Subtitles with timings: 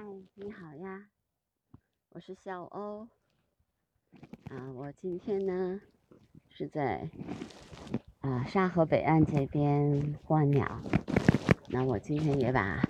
[0.00, 0.04] 嗨，
[0.36, 1.06] 你好呀，
[2.10, 3.08] 我是小欧。
[4.48, 5.80] 啊，我今天呢
[6.48, 7.10] 是在
[8.20, 10.80] 啊沙河北岸这边观鸟。
[11.66, 12.80] 那我今天也把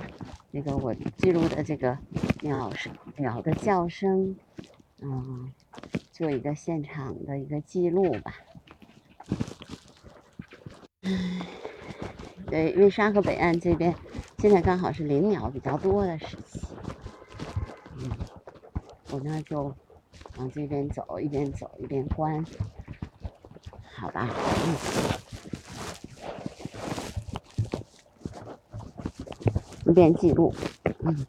[0.50, 1.96] 那个我记录的这个
[2.42, 4.36] 鸟声、鸟的叫声，
[5.00, 5.50] 嗯，
[6.12, 8.34] 做一个现场的一个记录吧。
[12.48, 13.94] 对，因为沙河北岸这边
[14.36, 16.57] 现在刚好是林鸟比较多的时期。
[19.24, 19.74] 那就
[20.36, 22.44] 往这边走，一边走一边关，
[23.96, 24.28] 好吧，
[24.66, 24.74] 嗯，
[29.86, 30.54] 一边记录，
[31.00, 31.26] 嗯。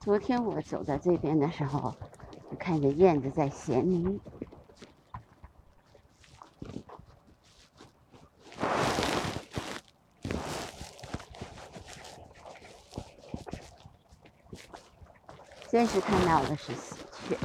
[0.00, 1.94] 昨天我走在这边的时候，
[2.58, 4.20] 看见燕子在衔泥。
[15.68, 16.72] 先是看到的是
[17.28, 17.36] 鹊。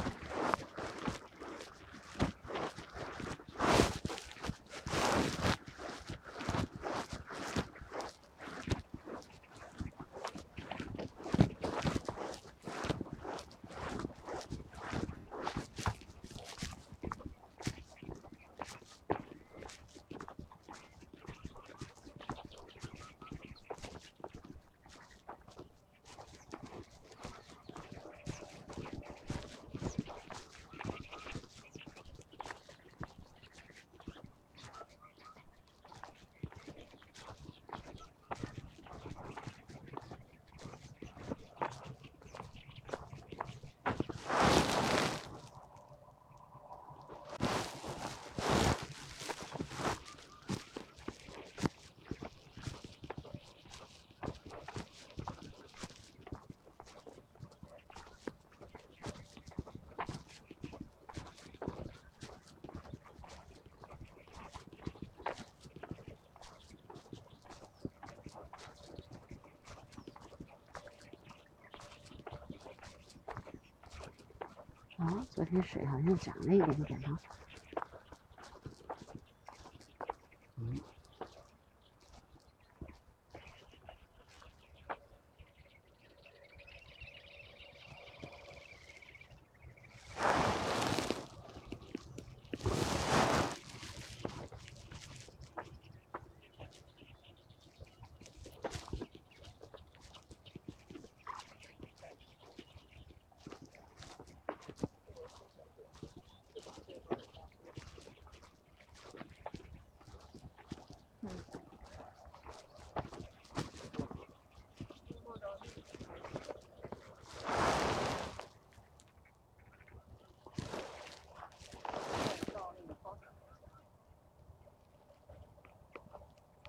[75.02, 77.00] 哦，昨天水好像涨了一点点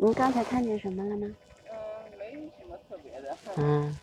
[0.04, 1.28] 您刚才看见什么了吗？
[1.70, 1.78] 嗯，
[2.18, 3.38] 没什么特别的。
[3.56, 3.96] 嗯。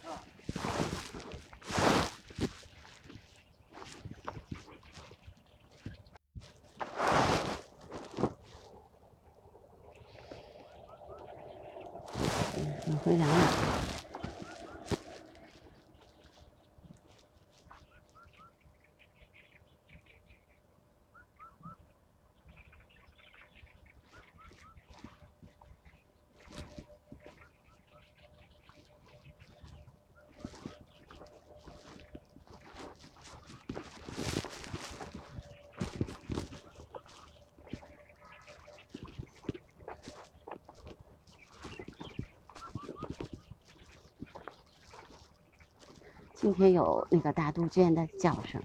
[12.87, 13.89] 你回来了。
[46.41, 48.63] 今天有那个大杜鹃的叫声，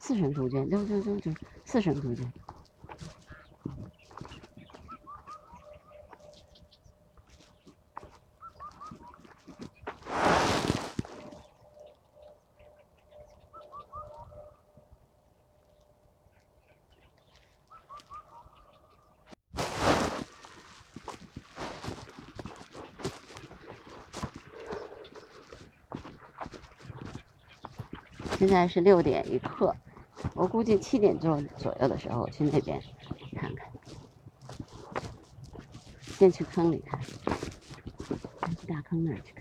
[0.00, 1.32] 四声杜鹃，就就就就
[1.64, 2.32] 四声杜鹃。
[28.38, 29.72] 现现在是六点一刻，
[30.34, 32.82] 我估计七点钟左右的时候，去那边
[33.36, 33.68] 看看。
[36.18, 39.39] 先去坑里看，去大坑那儿去看。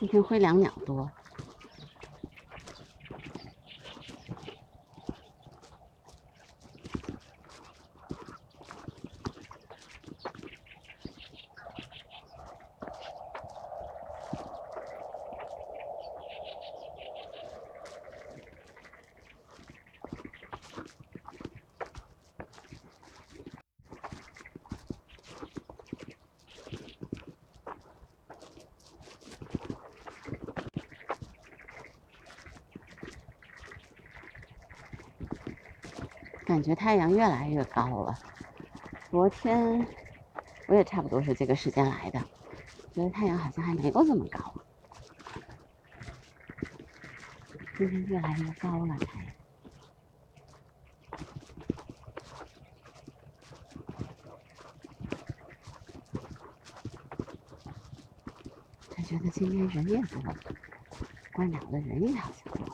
[0.00, 1.10] 今天灰椋鸟多。
[36.60, 38.18] 感觉太阳越来越高了。
[39.10, 39.86] 昨天
[40.66, 42.20] 我也差不多是这个时间来的，
[42.94, 44.54] 觉得太阳好像还没有这么高。
[47.78, 49.32] 今天越来越高了，太阳。
[58.90, 60.22] 他觉得今天人也多，
[61.32, 62.69] 观鸟的人也好像多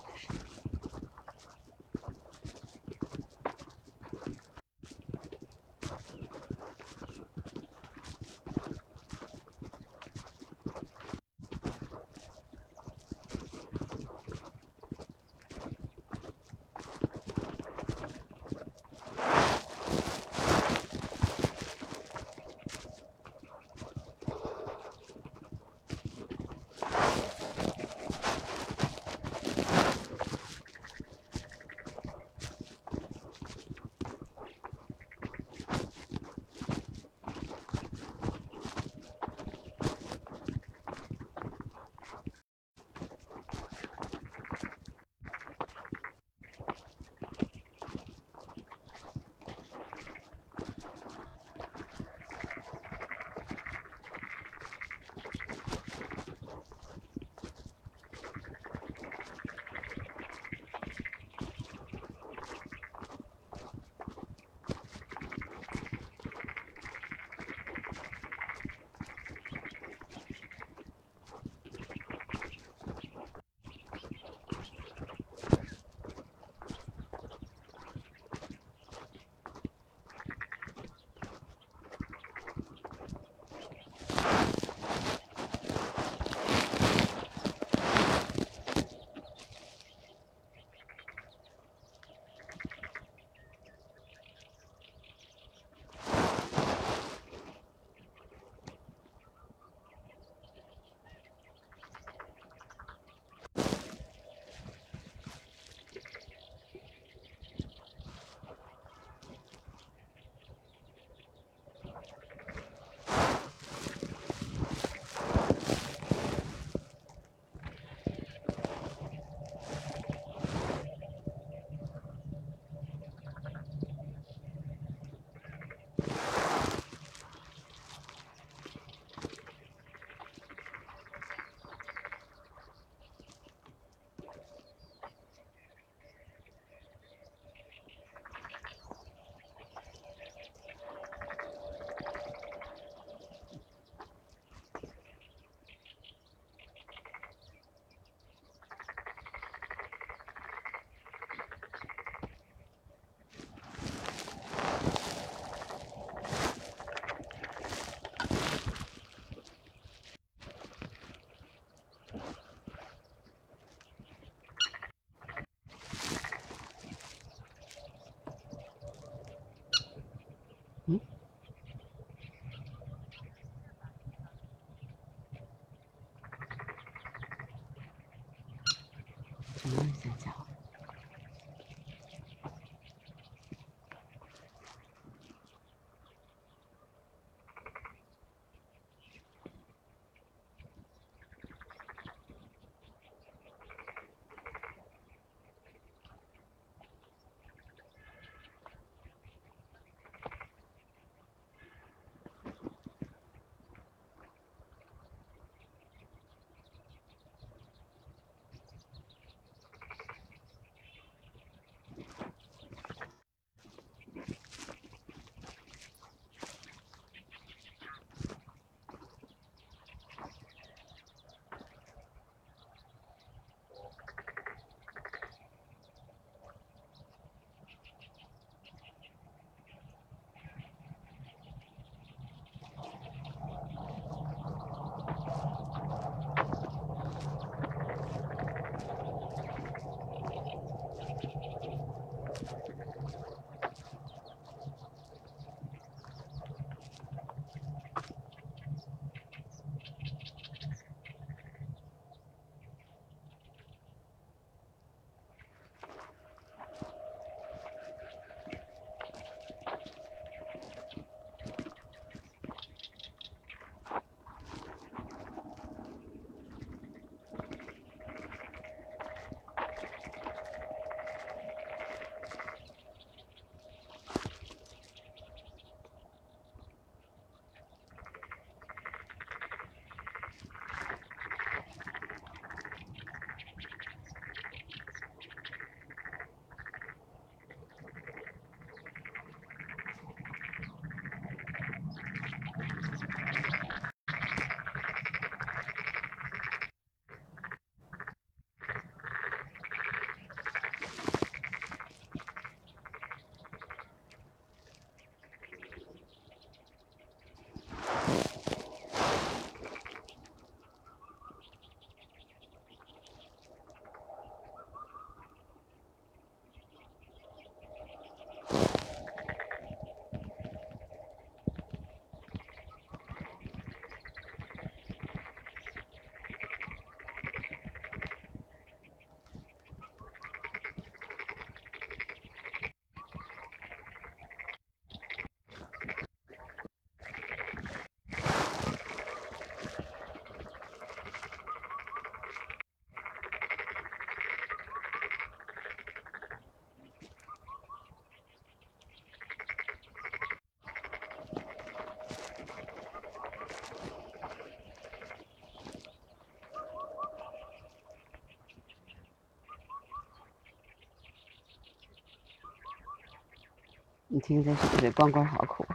[364.09, 365.67] 你听这水光光好苦。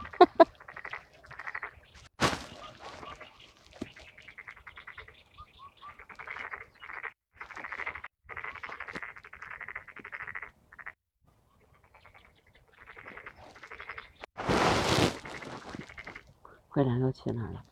[16.68, 17.71] 回来又去哪了？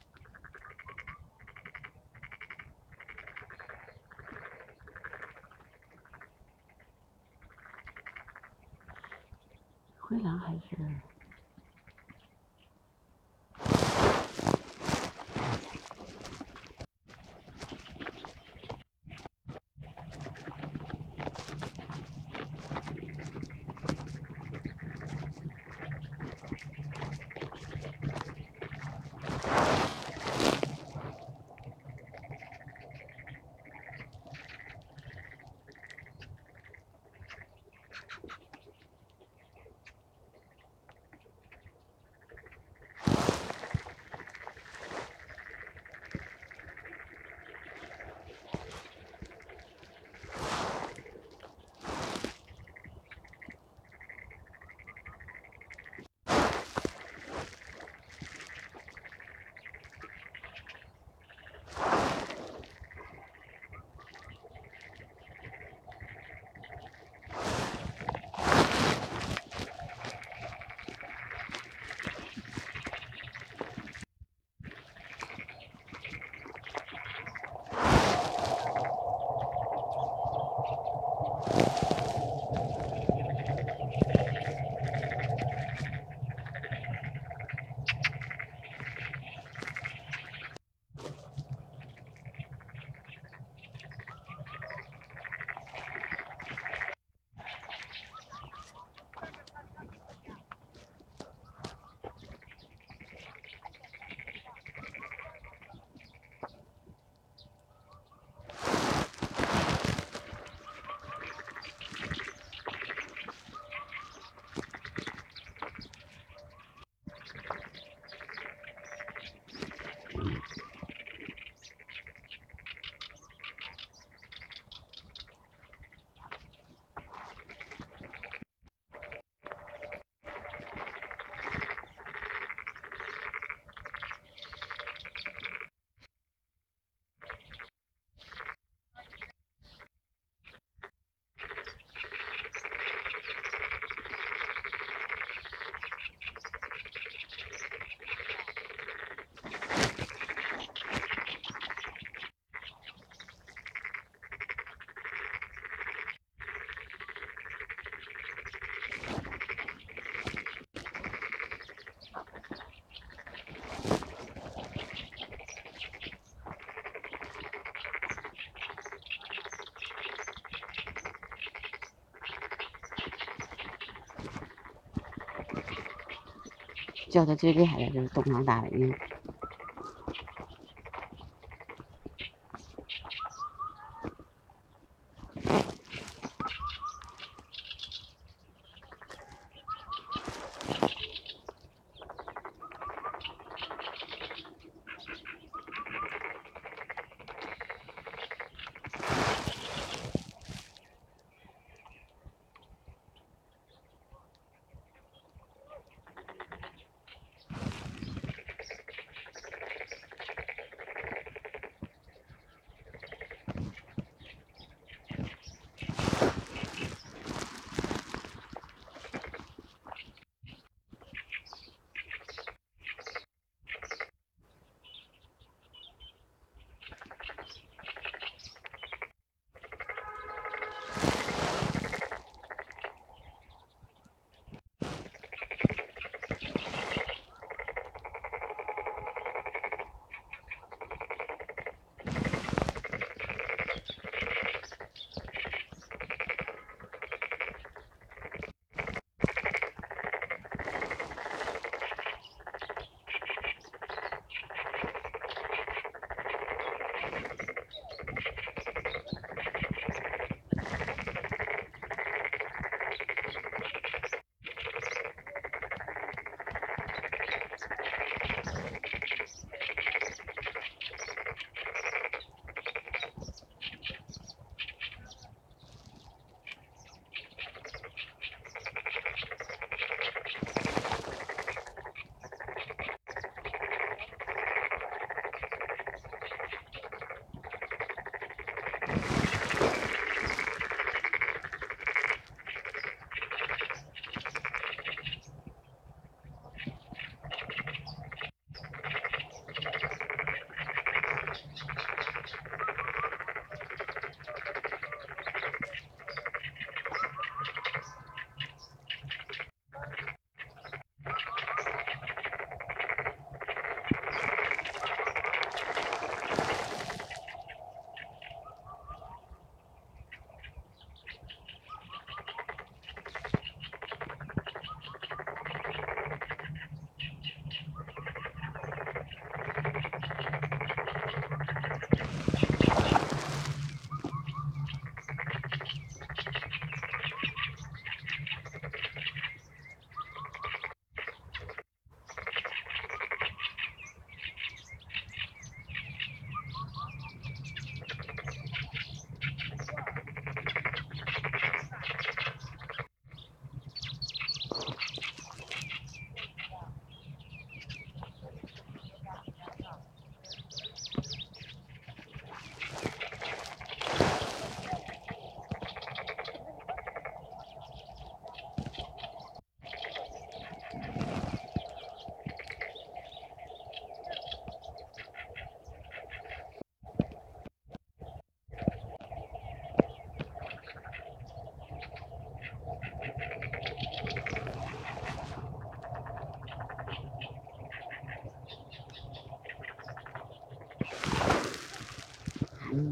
[177.10, 178.96] 叫的最厉害的就是东方大人。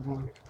[0.08, 0.48] 嗯。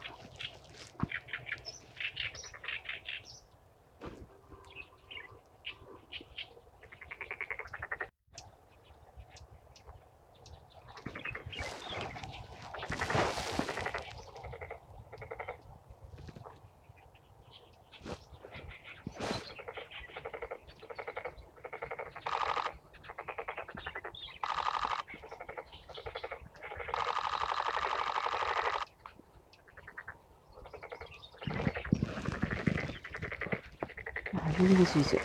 [34.32, 35.16] 还是那个拒绝，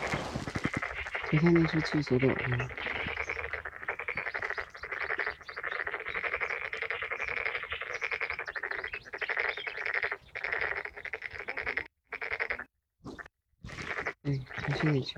[1.24, 2.70] 昨天那是拒绝的，嗯。
[14.22, 15.14] 对，还是那只。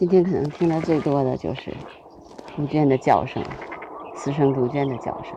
[0.00, 1.76] 今天可能听到最多的就是
[2.56, 3.44] 杜鹃的叫声，
[4.16, 5.36] 雌声杜鹃的叫声。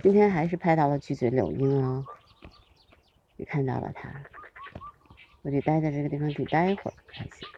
[0.00, 2.06] 今天还是拍到了巨嘴柳莺哦，
[3.34, 4.08] 你看到了它，
[5.42, 7.48] 我得待在这个地方得待一会儿才行。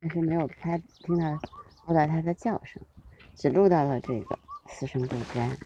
[0.00, 1.38] 但是没有拍听到，
[1.86, 2.82] 听到它的叫声。
[3.36, 5.58] 只录到了这个四声杜鹃。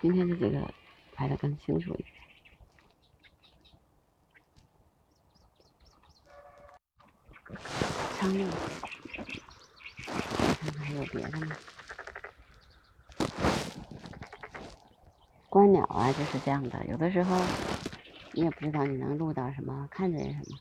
[0.00, 0.72] 今天的这个
[1.12, 2.08] 拍的更清楚一点。
[8.18, 8.48] 苍蝇，
[10.06, 11.56] 看看还有别的吗？
[15.48, 16.86] 观鸟啊，就是这样的。
[16.86, 17.52] 有的时候
[18.30, 20.58] 你也不知道你能录到什么，看见什么。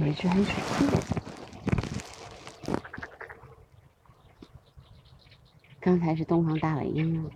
[0.00, 0.86] 有一只黑水兔，
[5.78, 7.30] 刚才是东方大尾鹰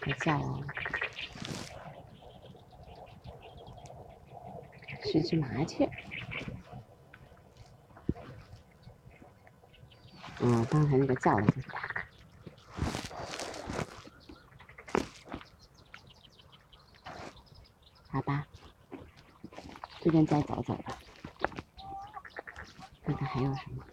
[0.00, 0.64] 在叫哦，
[5.04, 5.86] 是只麻雀。
[10.40, 11.68] 嗯，刚才那个叫的就是。
[18.10, 18.46] 好吧。
[20.08, 20.98] 这边再走走吧，
[23.04, 23.84] 看看还有什么。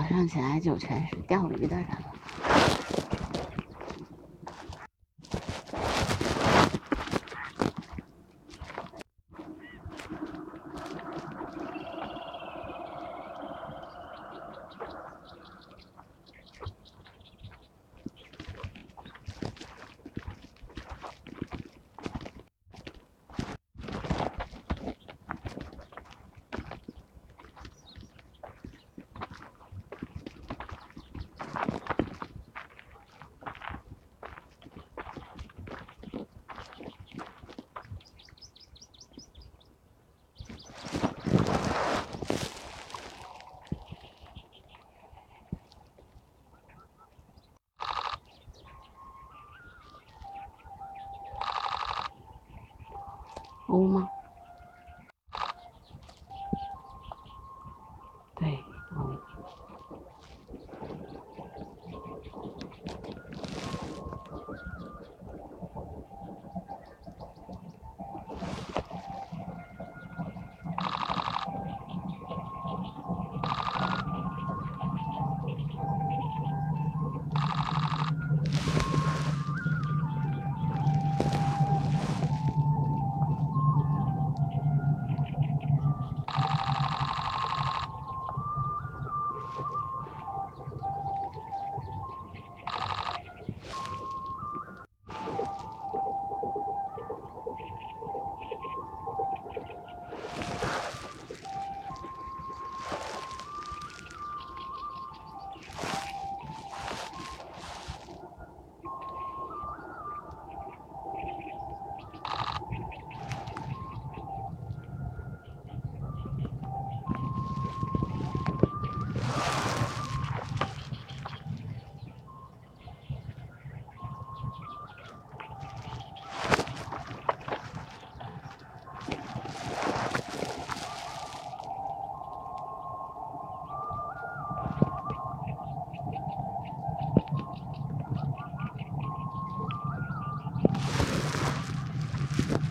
[0.00, 2.09] 早上起来就全是钓鱼的人。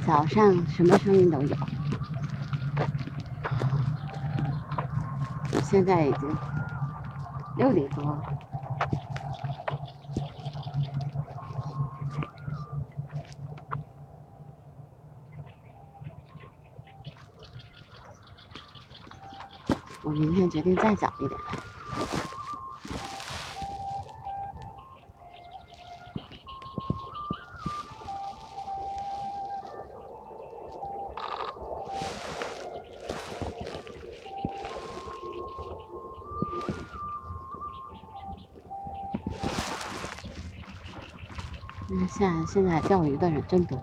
[0.09, 1.55] 早上什么声音都有，
[5.61, 6.35] 现在已经
[7.57, 8.19] 六点多。
[20.01, 21.39] 我明天决定再早一点。
[42.51, 43.77] 现在钓鱼的人真多。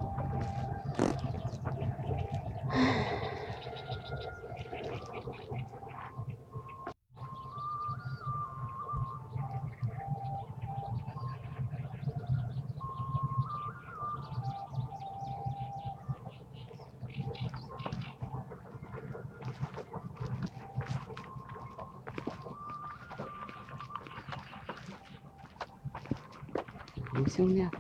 [27.13, 27.71] 红胸料，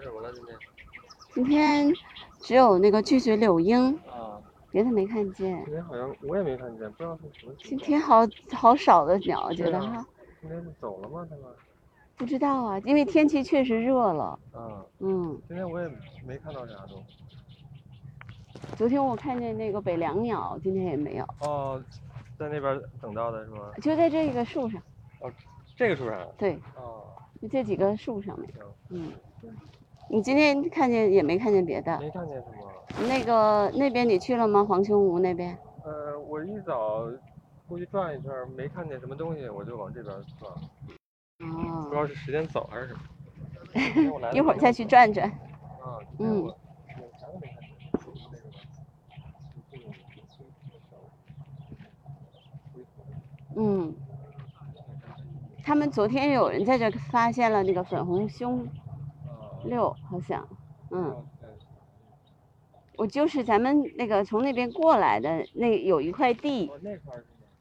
[0.00, 0.58] 到什么了今天？
[1.32, 1.92] 今天
[2.40, 5.62] 只有那个拒绝柳莺，啊，别的没看见。
[5.64, 7.52] 今天好像我也没看见，不知道是什么。
[7.58, 10.04] 今天好好少的鸟，觉得哈，
[10.40, 11.26] 今天是走了吗？
[11.28, 11.44] 他们？
[12.16, 14.38] 不知道啊，因为天气确实热了。
[14.52, 15.88] 啊，嗯，今天我也
[16.26, 17.02] 没看到啥都。
[18.76, 21.82] 昨天我看见那个北凉鸟，今天也没有，哦，
[22.38, 23.70] 在那边等到的是吗？
[23.82, 24.80] 就在这个树上。
[25.20, 25.30] 哦
[25.76, 26.26] 这个树上。
[26.36, 27.04] 对，哦，
[27.40, 28.52] 就这几个树上面。
[28.52, 29.12] 行，嗯，
[30.12, 31.96] 你今天看见也没看见别的？
[32.00, 33.06] 没看见什么。
[33.06, 34.64] 那个那边你去了吗？
[34.64, 35.56] 黄胸湖那边？
[35.84, 37.06] 呃，我一早
[37.68, 43.00] 过去转一圈，没看见什么东西，我就往这边转，哦不知哦，道是时间早还是什么。
[44.34, 44.72] 一会儿再。
[44.72, 45.28] 去转转。
[45.28, 46.52] 啊，嗯
[53.56, 53.94] 嗯，
[55.62, 58.89] 他们昨天有人在这发现了那个粉红胸啊，
[59.70, 60.46] 六，好像，
[60.90, 61.26] 嗯，
[62.98, 66.78] 我就是咱们那个从那边过来的那有一块地，哦，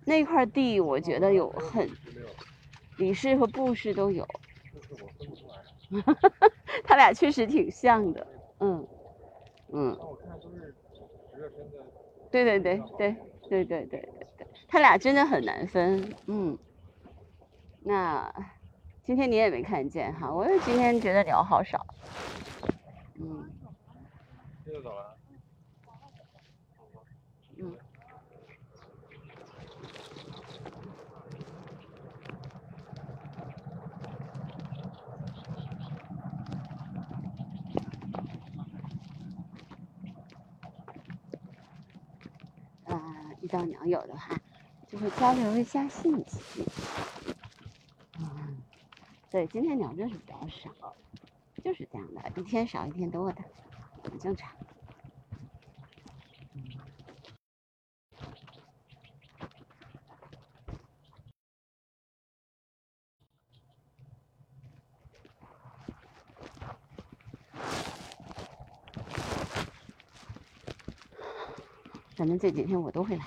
[0.06, 1.90] 那块地我觉得有很
[2.98, 4.28] 李氏和布氏都有。
[6.86, 8.28] 他俩确实挺像的，
[8.60, 8.88] 嗯
[9.74, 9.98] 嗯。
[12.32, 13.16] 对对对对
[13.50, 16.58] 对对对对对，他俩真的很难分，嗯，
[17.80, 18.32] 那
[19.10, 21.84] 今天你也没看见哈，我也今天觉得鸟好少，
[23.16, 23.44] 嗯
[24.64, 25.18] 这就走了。
[27.58, 27.76] 嗯。
[42.86, 43.02] 啊，
[43.42, 44.40] 遇到鸟友的话，
[44.88, 46.64] 就会交流一下信息。
[49.32, 50.96] 对，今天鸟就是比较少，
[51.64, 53.44] 就是这样的，一天少一天多的，
[54.04, 54.52] 很正常。
[72.16, 73.26] 反正这几天我都会来。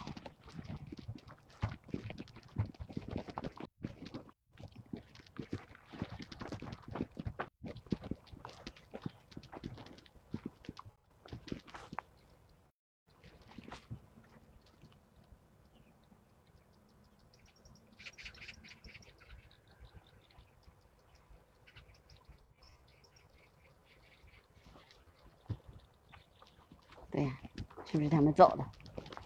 [27.11, 27.38] 对呀、
[27.84, 28.68] 是不是他们走了？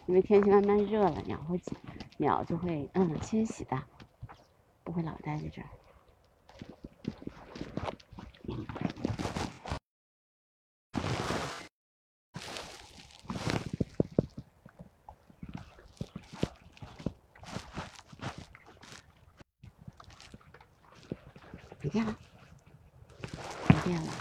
[0.04, 1.58] 因为天气慢慢热了，鸟会
[2.18, 3.82] 鸟就会嗯迁徙的，
[4.84, 5.68] 不会老待在这儿。
[21.80, 22.14] 没电了，
[23.70, 24.12] 没电了。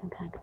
[0.00, 0.42] 先看看。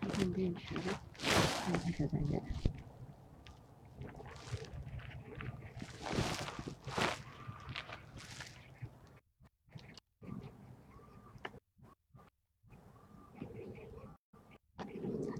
[0.00, 2.42] 看看电池，看看就在这儿。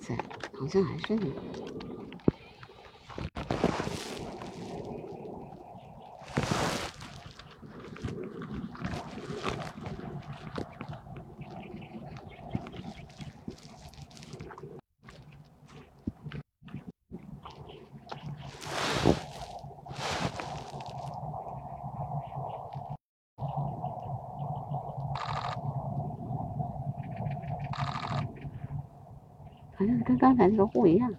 [0.01, 0.17] 在，
[0.57, 1.64] 好像还是你。
[30.25, 31.15] 刚才那个户一样。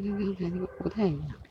[0.00, 1.41] 跟刚才那个不太一样。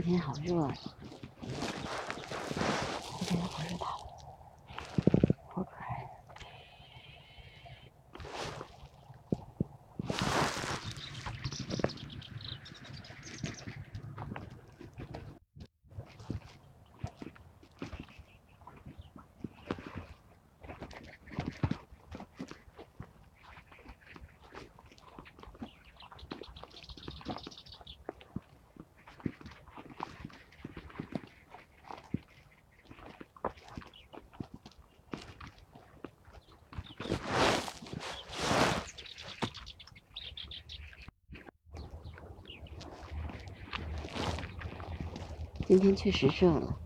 [0.00, 0.76] 今天好热
[45.80, 46.76] 今天确实热了。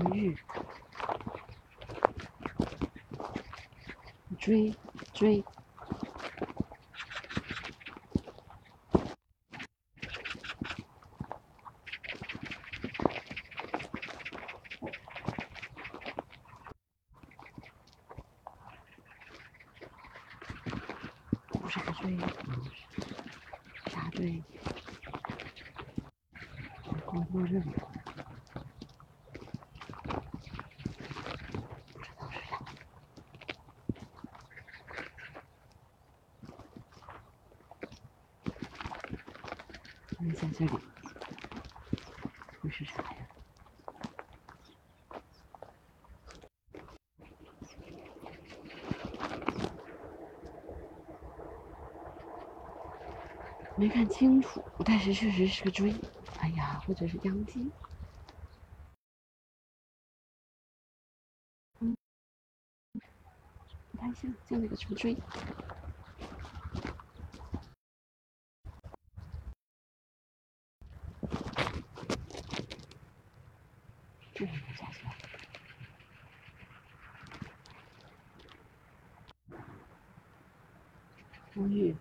[0.00, 0.38] büyük.
[4.46, 5.44] Drip,
[53.92, 55.92] 看清楚，但是确实是个锥。
[56.38, 57.70] 哎呀，或者是秧鸡。
[61.80, 61.96] 嗯，
[63.90, 65.16] 不太像，像那个什么锥。
[74.32, 75.12] 这是下去了。
[81.54, 81.94] 沐浴。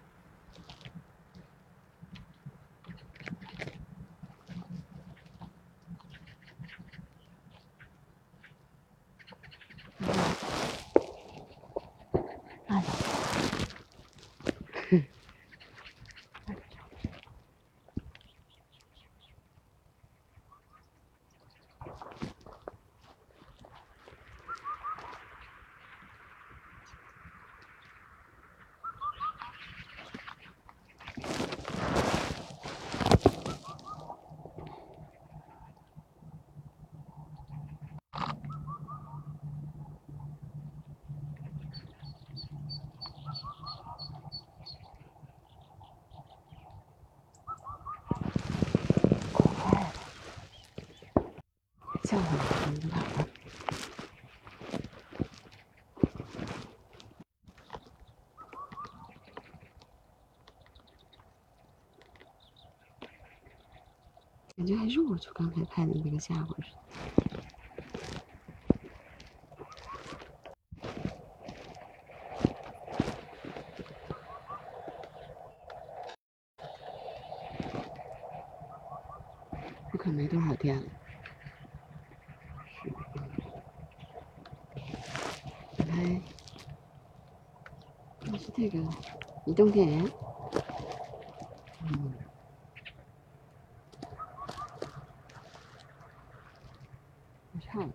[12.68, 12.84] 哎呀，
[14.92, 15.04] 哼。
[52.04, 53.28] 叫唤的声音跑了。
[64.58, 66.80] 感觉还是我就刚才拍的那个家伙似的。
[79.92, 80.84] 这可没多少电了。
[85.78, 86.22] 打开，
[88.20, 88.78] 这是这个
[89.48, 90.12] 移动电源。
[91.82, 92.14] 嗯。
[97.62, 97.94] 差不多。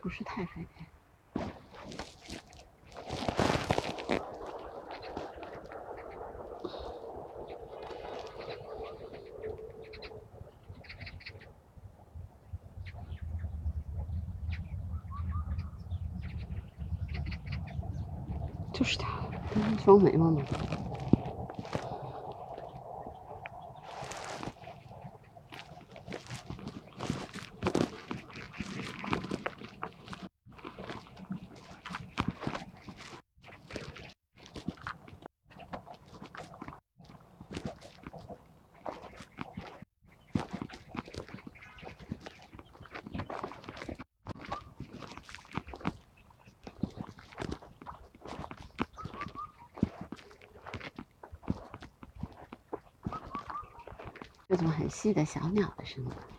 [0.00, 0.86] 不是太费电。
[18.72, 19.20] 就是它，
[19.52, 20.42] 不是双眉毛吗？
[54.50, 56.37] 这种很细的小鸟的声音。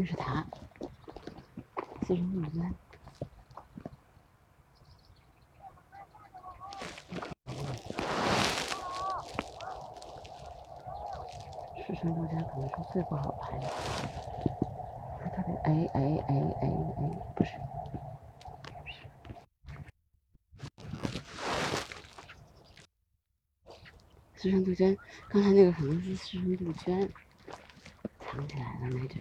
[0.00, 0.46] 说不定是它，
[2.06, 2.74] 四川杜鹃。
[11.86, 13.68] 四川杜鹃可能是最不好拍的，
[15.20, 17.02] 它特别哎哎哎哎哎，
[17.36, 17.50] 不是，
[24.36, 24.96] 四川杜鹃，
[25.28, 27.12] 刚才那个可能是四川杜鹃
[28.20, 29.20] 藏起来了那只。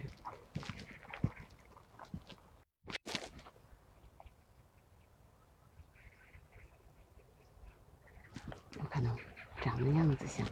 [8.78, 9.18] 有可能
[9.62, 10.48] 长的样子像。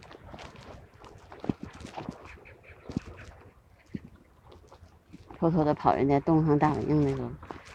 [5.50, 7.32] 偷偷的跑人家东方大本营那个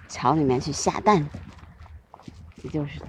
[0.07, 1.27] 巢里面去下蛋，
[2.63, 3.01] 这就是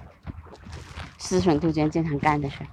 [1.18, 2.66] 思忖杜鹃经常干的事儿。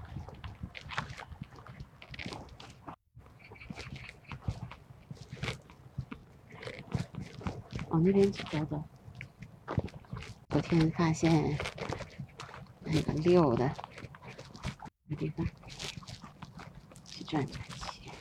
[7.89, 8.82] 往那边去走走。
[10.50, 11.58] 昨天发现
[12.86, 13.70] 那个溜的
[15.18, 15.46] 地方，
[17.06, 18.12] 去转转去。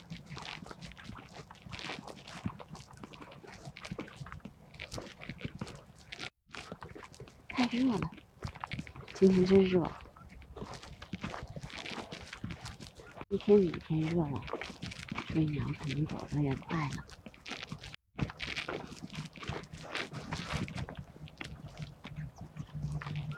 [7.49, 8.11] 太热了，
[9.21, 9.83] 今天真热，
[13.29, 14.41] 一天比一天热了，
[15.31, 17.05] 所以鸟肯定走得也快了。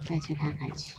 [0.05, 0.95] 再去看看去。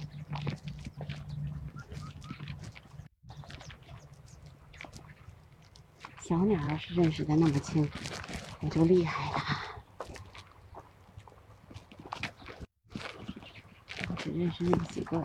[6.20, 7.88] 小鸟要是认识的那么清，
[8.60, 9.53] 我就厉害了。
[14.36, 15.24] 认识那么几个，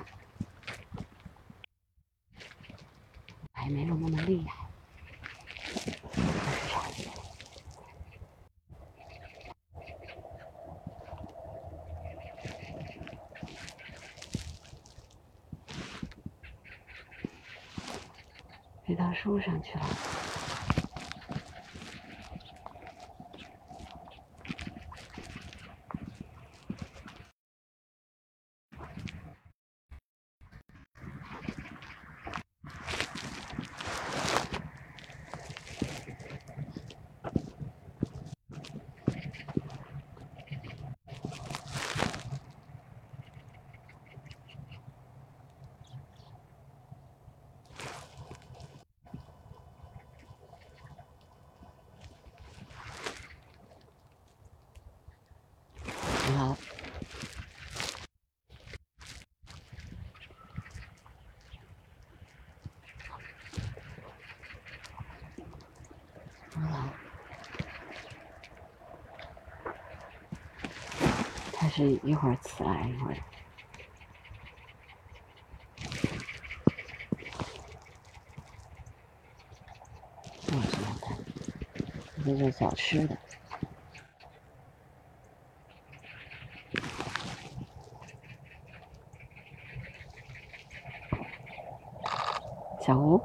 [3.52, 4.70] 还没有那么厉害。
[18.86, 19.86] 飞到树上去了。
[56.32, 56.56] 好，
[71.56, 73.18] 好，是一会儿起来一会儿。
[80.48, 81.16] 我知道它，
[82.26, 83.18] 这是小吃的。
[92.82, 93.16] 小吴，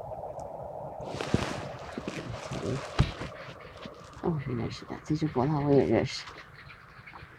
[4.21, 4.97] 哦，是认识的。
[5.03, 6.23] 这只伯劳我也认识。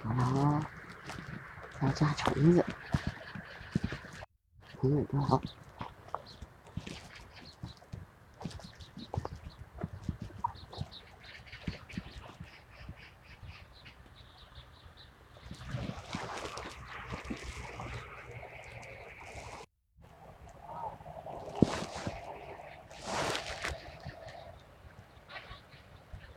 [0.03, 0.61] 伯劳
[1.97, 2.63] 抓虫子，
[4.79, 5.41] 虫子多好。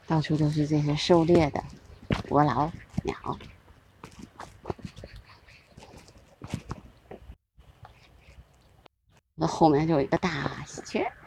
[0.07, 1.61] 到处都是这些狩猎的
[2.29, 2.71] 伯劳
[3.03, 3.37] 鸟。
[9.41, 11.18] 那后面就有一个大喜鹊。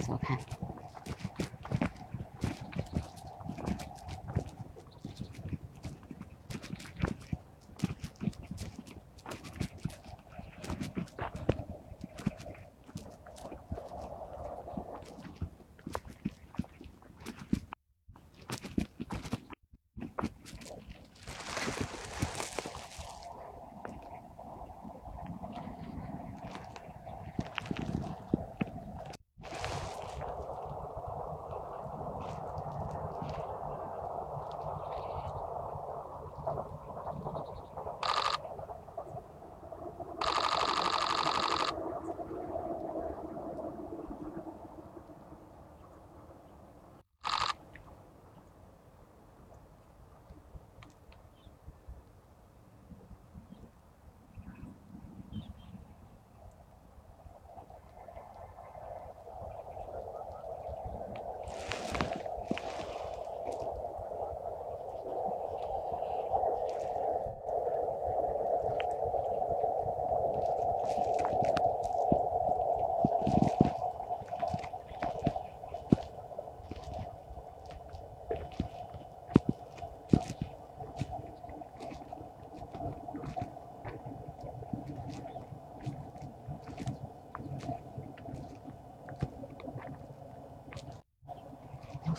[0.00, 0.69] 走走看。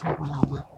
[0.01, 0.70] 下过老吗？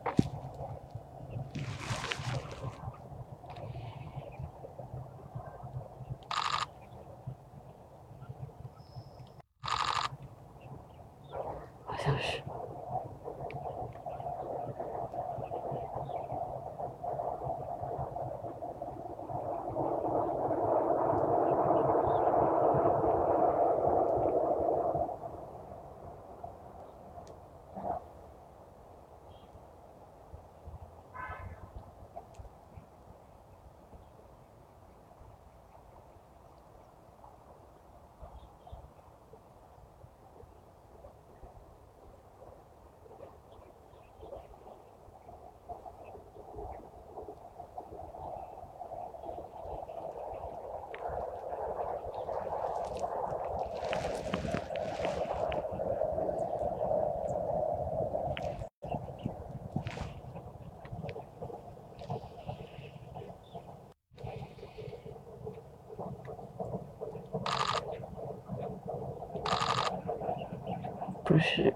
[71.34, 71.74] 不是，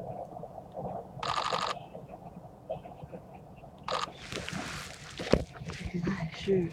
[6.05, 6.69] 还是，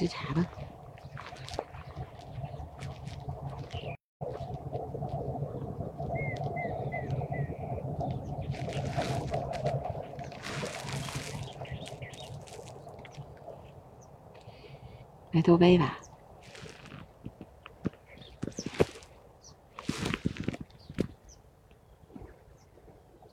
[0.00, 0.46] 去查吧。
[15.30, 15.98] 白头杯吧，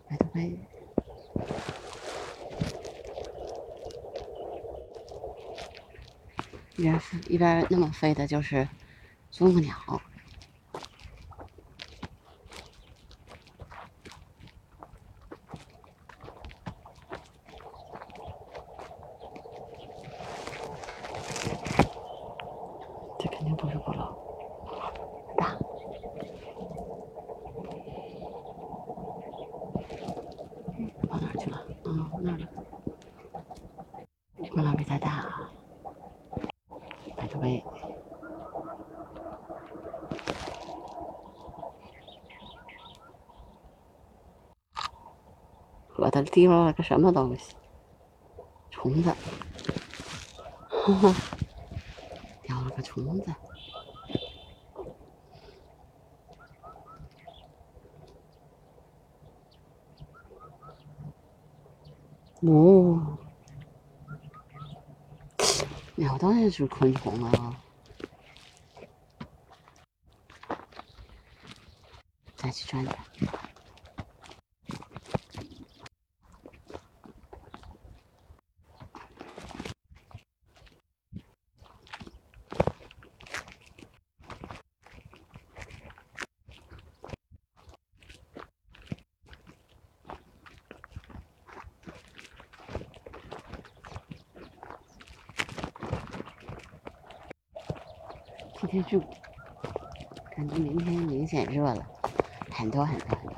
[0.09, 0.59] 白头杯。
[6.75, 8.67] 一边一边那么飞的就是
[9.29, 9.75] 啄木鸟，
[23.19, 24.17] 这肯定不是鼓楼，
[25.37, 25.57] 大。
[31.09, 31.65] 跑哪儿去了？
[31.85, 32.47] 嗯，那儿了。
[34.49, 35.51] 鼓楼比它大啊。
[37.15, 37.63] 白头杯。
[45.95, 47.55] 我的提溜了个什么东西？
[48.69, 49.09] 虫子，
[50.69, 51.15] 哈哈，
[52.43, 53.33] 掉了个虫子。
[62.41, 63.17] 哦，
[65.95, 67.59] 鸟当然是昆虫啊。
[72.35, 72.95] 再去转转。
[98.87, 98.97] 就，
[100.31, 101.85] 感觉明天明显热了，
[102.49, 103.35] 很多很多很多。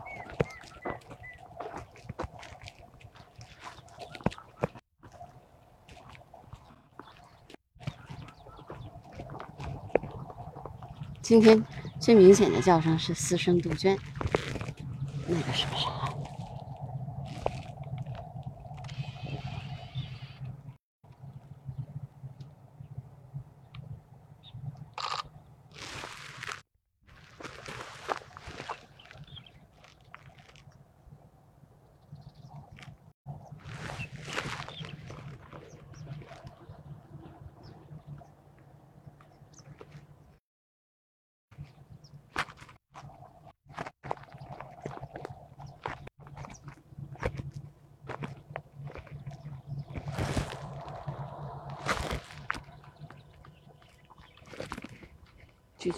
[11.24, 11.64] 今天
[12.00, 13.98] 最明显的叫声是四声杜鹃，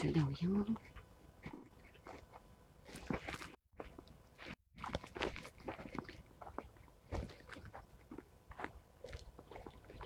[0.01, 0.75] 拒绝柳莺。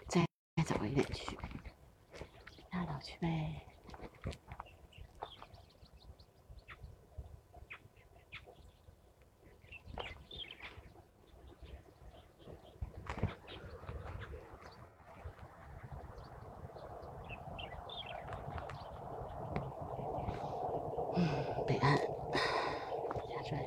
[0.10, 0.28] 再
[0.58, 1.38] 再早一点去，
[2.70, 3.62] 大早去呗。
[21.68, 23.58] 北岸下坠。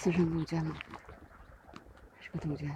[0.00, 0.74] 自身杜鹃吗？
[2.22, 2.66] 是个杜鹃。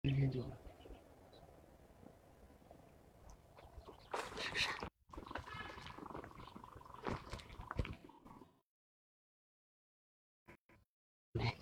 [0.00, 0.42] 明天就。
[4.36, 4.70] 是啥？
[11.32, 11.56] 没。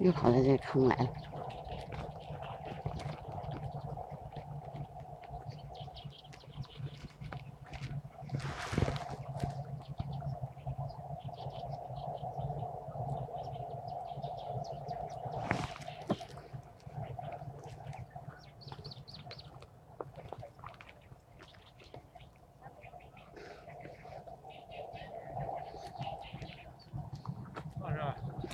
[0.00, 1.08] 又跑到这坑来了。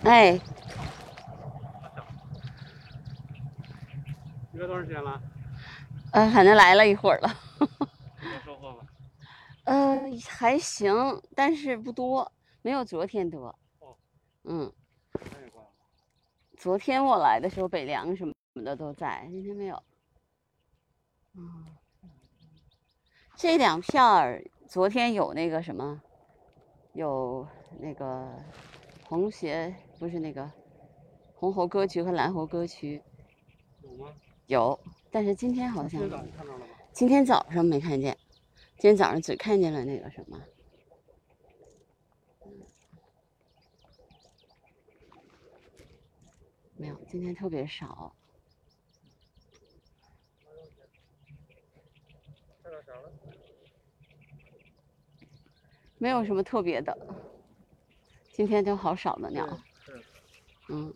[0.05, 0.39] 哎，
[4.75, 5.23] 多长时间了？
[6.13, 7.29] 呃，反正来了一会儿了。
[7.61, 8.79] 有收获吗？
[9.65, 10.93] 呃，还行，
[11.35, 12.31] 但是不多，
[12.63, 13.57] 没有昨天多。
[13.79, 13.97] 哦。
[14.45, 14.73] 嗯。
[16.57, 18.33] 昨天我来的时候，北凉什么
[18.65, 19.81] 的都在，今天没有。
[21.37, 21.67] 嗯，
[23.37, 26.01] 这两片儿昨天有那个什么，
[26.95, 27.47] 有
[27.81, 28.29] 那个
[29.05, 30.51] 红鞋，不是那个
[31.35, 33.03] 红猴歌曲和蓝猴歌曲
[33.83, 34.13] 有吗？
[34.47, 34.79] 有，
[35.11, 36.01] 但是今天好像
[36.93, 38.17] 今天早上没看见，
[38.79, 40.41] 今天早上只看见了那个什么。
[46.77, 48.15] 没有，今天特别少。
[52.63, 53.13] 看到啥了？
[55.97, 56.95] 没有什么特别的，
[58.33, 59.59] 今天就好少的鸟。
[60.69, 60.93] 嗯，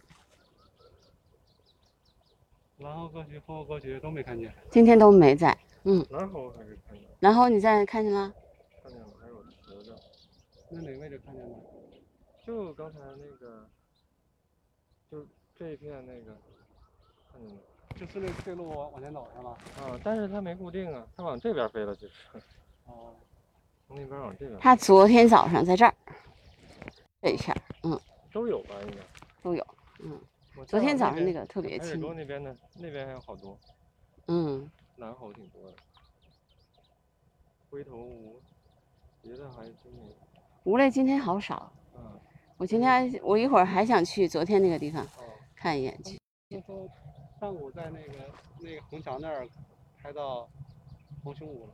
[2.79, 4.55] 蓝猴歌曲、红猴歌曲都没看见。
[4.70, 5.57] 今天都没在。
[5.83, 8.33] 嗯，蓝猴还是看见了，然后你在看见了？
[8.83, 9.97] 看见了，还有雌的。
[10.70, 11.57] 那哪个位置看见的？
[12.47, 13.68] 就刚才那个，
[15.11, 15.26] 就
[15.57, 16.37] 这一片那个，
[17.33, 17.61] 看见了。
[17.97, 19.59] 就是那这路往前走是吧？
[19.83, 22.14] 啊，但是它没固定啊，它往这边飞了，就是。
[22.87, 23.14] 哦。
[23.89, 24.57] 从那边往这边。
[24.61, 25.95] 它昨天早上在这儿，
[27.22, 27.99] 这一片儿，嗯，
[28.33, 28.74] 都有吧？
[28.83, 28.99] 应该。
[29.43, 29.66] 都有，
[30.01, 30.20] 嗯。
[30.59, 33.56] 我昨天早上那个特别清，沟那边的那边还有好多
[34.26, 35.76] 嗯，蓝猴，挺多的。
[37.70, 38.40] 灰头乌，
[39.22, 40.14] 别的还真没有。
[40.64, 41.72] 无类今天好少。
[41.94, 42.20] 嗯。
[42.56, 45.24] 我今天我一会儿还想去昨天那个地方哦。
[45.54, 46.18] 看一眼去。
[46.48, 46.88] 听说
[47.38, 48.28] 上午在那个
[48.59, 49.48] 那个虹桥那儿
[50.02, 50.48] 拍到
[51.22, 51.72] 红胸屋了，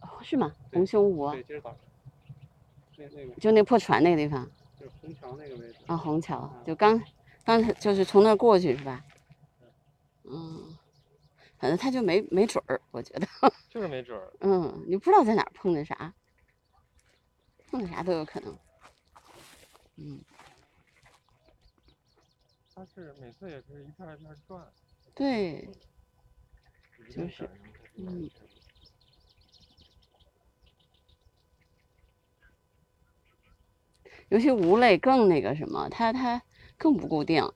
[0.00, 0.52] 哦是吗？
[0.72, 1.78] 对红胸湖，对，今儿早上。
[2.96, 4.44] 那那个就那破船那个地方
[4.78, 5.78] 就是虹桥那个位置。
[5.86, 7.00] 啊，虹桥啊，就刚
[7.50, 9.04] 刚才就是从那儿过去是吧？
[10.22, 10.78] 嗯，
[11.58, 13.26] 反正他就没没准儿，我觉得，
[13.68, 14.32] 就是没准儿。
[14.38, 16.14] 嗯，你不知道在哪儿碰见啥，
[17.68, 18.56] 碰见啥都有可能。
[19.96, 20.22] 嗯，
[22.72, 24.72] 他是每次也是一片一片转，
[25.16, 25.68] 对，
[27.12, 27.50] 就是
[27.96, 28.30] 嗯，
[34.28, 36.40] 尤其吴磊更那个什么，它它
[36.80, 37.46] 更不固定。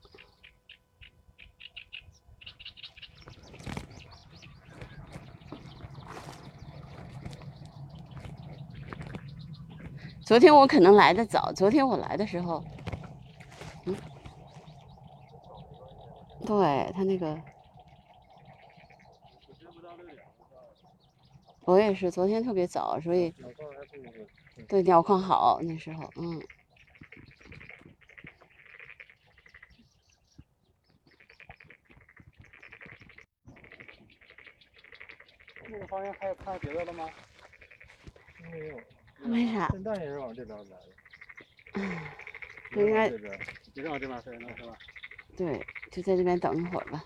[10.27, 12.63] 昨天我可能来的早，昨天我来的时候，
[13.87, 13.97] 嗯，
[16.45, 17.41] 对他那个，
[21.63, 23.35] 我也是昨天特别早，所以。
[24.69, 26.41] 对鸟况好那时候，嗯，
[35.75, 37.09] 那个方向还有看到别的了吗？
[38.49, 38.79] 没有，
[39.25, 40.93] 没啥，现在也是往这边来的。
[41.75, 41.99] 嗯
[42.77, 43.33] 应该这边。
[43.75, 44.77] 也是往这边飞了，是吧？
[45.37, 45.59] 对，
[45.91, 47.05] 就在这边等一会儿吧。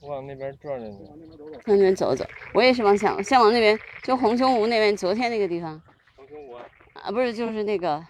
[0.00, 1.04] 往那边转转去。
[1.04, 1.60] 往那边走走。
[1.66, 5.80] 那边走走，我也是往想想往那边，就红胸湖那边，昨天那个地方
[6.16, 8.02] 红胸湖啊，啊，不是，就是那个，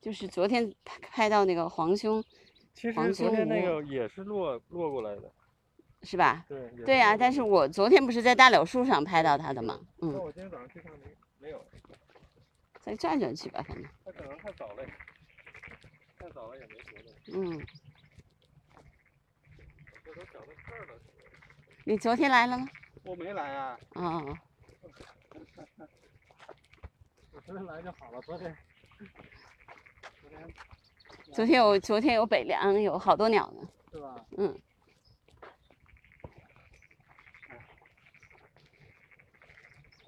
[0.00, 2.24] 就是昨天拍拍到那个黄胸，
[2.76, 5.32] 其黄实昨天那个也是落落过来的。
[6.02, 6.44] 是吧？
[6.46, 6.60] 对。
[6.76, 9.80] 也对呀、落但是我昨天不是在大柳树上拍到它的吗？
[10.02, 10.12] 嗯。
[10.12, 11.06] 那嗯，我今天早上去看没
[11.40, 11.64] 没有，
[12.80, 14.84] 再转转去吧，反正，它可能太早了，
[16.18, 17.10] 太早了也没活动。
[17.34, 17.66] 嗯，
[20.06, 20.94] 我都找到这儿了。
[21.84, 22.68] 你昨天来了吗？
[23.04, 24.38] 我没来啊，哦哦哦，
[27.32, 28.54] 我昨天来就好了，昨天。
[28.98, 30.40] 昨天
[31.32, 33.68] 昨天有昨天有北凉，有好多鸟呢。
[33.92, 34.24] 是吧？
[34.38, 34.58] 嗯，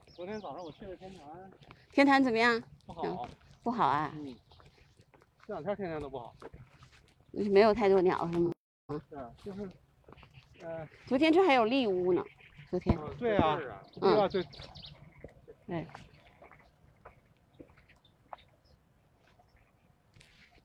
[0.06, 1.20] 昨天早上我去了天坛，
[1.92, 2.62] 天坛怎么样？
[2.86, 3.28] 不好。
[3.62, 4.34] 不好啊，嗯。
[5.46, 6.34] 这两天天天都不好。
[7.32, 8.52] 没有太多鸟是吗？
[9.08, 9.70] 是啊，就是，
[10.62, 12.24] 呃，昨天这还有丽乌呢，
[12.70, 12.96] 昨天。
[12.98, 13.82] 嗯对啊是啊。
[13.96, 14.42] 嗯对啊，对。
[15.66, 15.86] 对。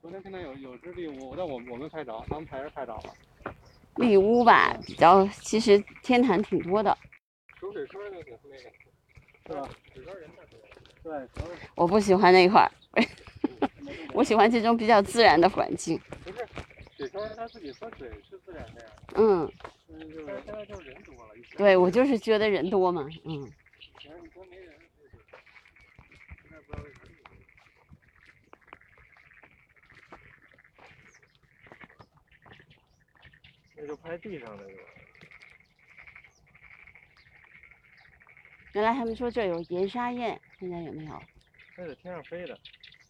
[0.04, 3.16] 昨天看到有有只猎物，但我我没拍着，他们拍是拍着了。
[3.95, 6.95] 丽乌吧，比较其实天坛挺多的，
[7.58, 8.70] 数水川就挺那个，
[9.47, 9.70] 是吧？
[10.20, 10.60] 人太多。
[11.04, 11.30] 对，
[11.76, 12.70] 我不喜欢那块儿，
[14.14, 15.97] 我喜欢这种比较自然的环境。
[16.26, 16.45] 不是，
[16.97, 19.49] 水川它自己喝水是自然的呀，嗯，
[19.88, 23.49] 现在就是人多了，对我就是觉得人多嘛，嗯，
[24.01, 25.24] 前你说没人，就是
[26.41, 26.97] 现在不知道为啥。
[33.84, 34.84] 那就拍地上的是吧？
[38.71, 41.21] 原来他们说这儿有岩沙燕，现在有没有？
[41.78, 42.58] 那在天上飞的，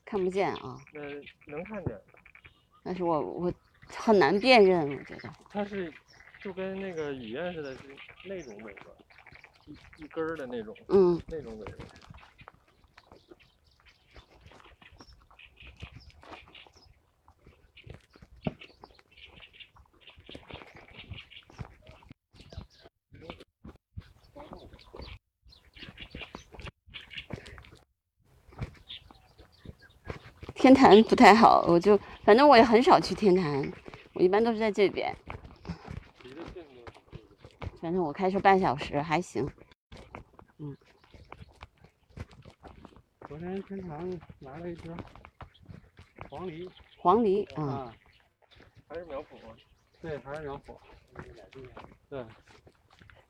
[0.03, 1.02] 看不见啊，那
[1.45, 1.95] 能看见。
[2.84, 3.53] 但是我我
[3.88, 5.31] 很难辨认，我觉得。
[5.52, 5.93] 它是
[6.41, 7.81] 就跟那个雨燕似的，是
[8.26, 8.85] 那种尾巴，
[9.68, 11.85] 一一根儿的那种，嗯，那种尾巴。
[30.64, 33.69] 天坛不太好，我就反正我也很少去天坛，
[34.14, 35.14] 我一般都是在这边。
[37.81, 39.45] 反正我开车半小时还行。
[40.60, 40.73] 嗯
[43.27, 44.10] 昨天天坛
[44.40, 44.90] 来了一只
[46.30, 47.94] 黄鹂黄鹂啊，啊，
[48.88, 49.52] 还是苗圃啊。
[50.02, 50.77] 对，还是苗圃。
[52.10, 52.26] 对，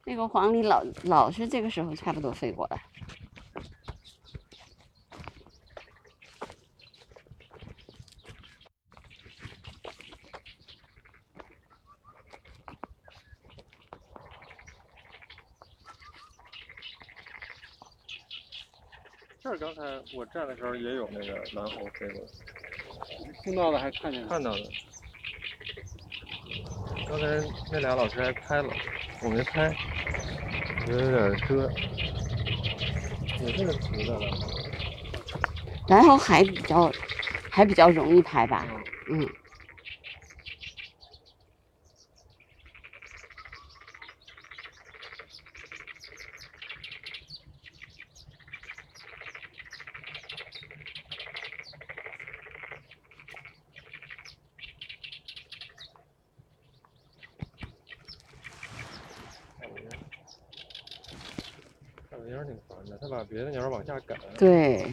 [0.05, 2.80] 那个黄鹂老老是这个时候差不多飞过来。
[19.64, 19.81] 刚才
[20.14, 22.27] 我站的时候也有那个蓝猴飞过来，
[23.45, 24.27] 听到了还看见了。
[24.27, 24.60] 看到了。
[27.07, 27.26] 刚才
[27.72, 28.73] 那俩老师还拍了，
[29.22, 29.73] 我没拍，
[30.85, 31.72] 觉得有点遮。
[33.40, 34.27] 也是个雌的了，
[35.88, 36.91] 然后还比较
[37.49, 38.68] 还比较容易拍吧，
[39.07, 39.30] 嗯，嗯。
[59.60, 59.90] 大尾鹰，
[62.10, 64.91] 大尾鹰挺烦的，它把别的鸟儿往下赶，对，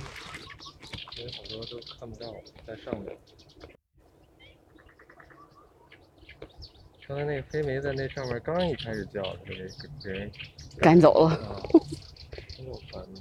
[1.12, 2.34] 所以好多都看不到，
[2.66, 3.16] 在上面。
[7.06, 10.30] 刚才那个黑莓在那上面刚一开始叫，它就给别人
[10.78, 11.34] 赶走了。
[11.34, 11.62] 啊，
[12.56, 13.20] 真够烦的。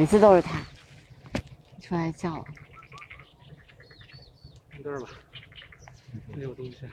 [0.00, 0.58] 每次都是它
[1.78, 2.42] 出来叫我。
[4.70, 5.10] 看这儿吧，
[6.34, 6.88] 没有东西。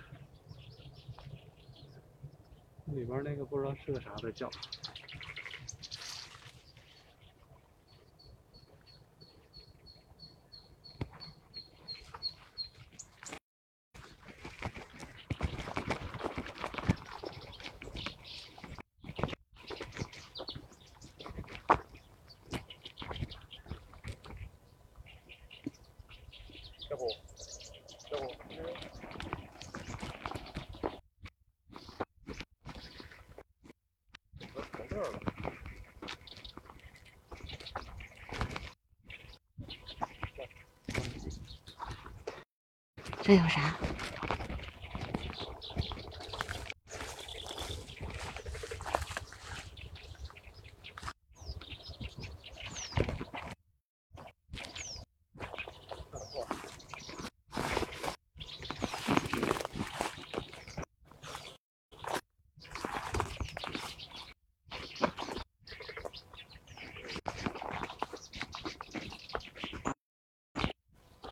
[2.87, 4.51] 里边那个不知道是个啥在叫。
[43.27, 43.75] 这有啥？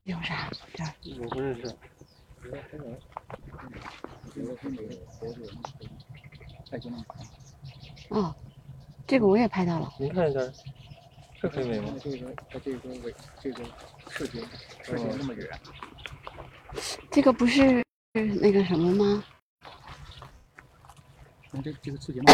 [0.03, 0.49] 有啥？
[0.73, 1.73] 这儿我不认识。
[8.09, 8.35] 哦，
[9.07, 9.93] 这个我也拍到了。
[9.99, 10.39] 您看一下，
[11.39, 11.93] 是黑莓吗？
[12.01, 13.63] 这个它这个尾这个
[14.09, 14.41] 视觉
[14.83, 15.47] 视觉那么远，
[17.11, 17.83] 这个不是
[18.13, 19.23] 那个什么吗？
[21.51, 22.33] 从这这个视觉嘛，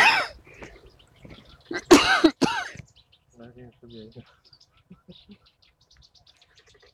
[3.38, 4.20] 来给你识别一下。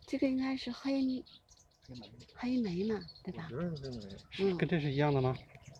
[0.05, 1.01] 这个应该是黑
[1.87, 3.57] 黑莓黑莓嘛，对吧我？
[3.57, 5.35] 觉得是黑莓，嗯，跟这是一样的吗？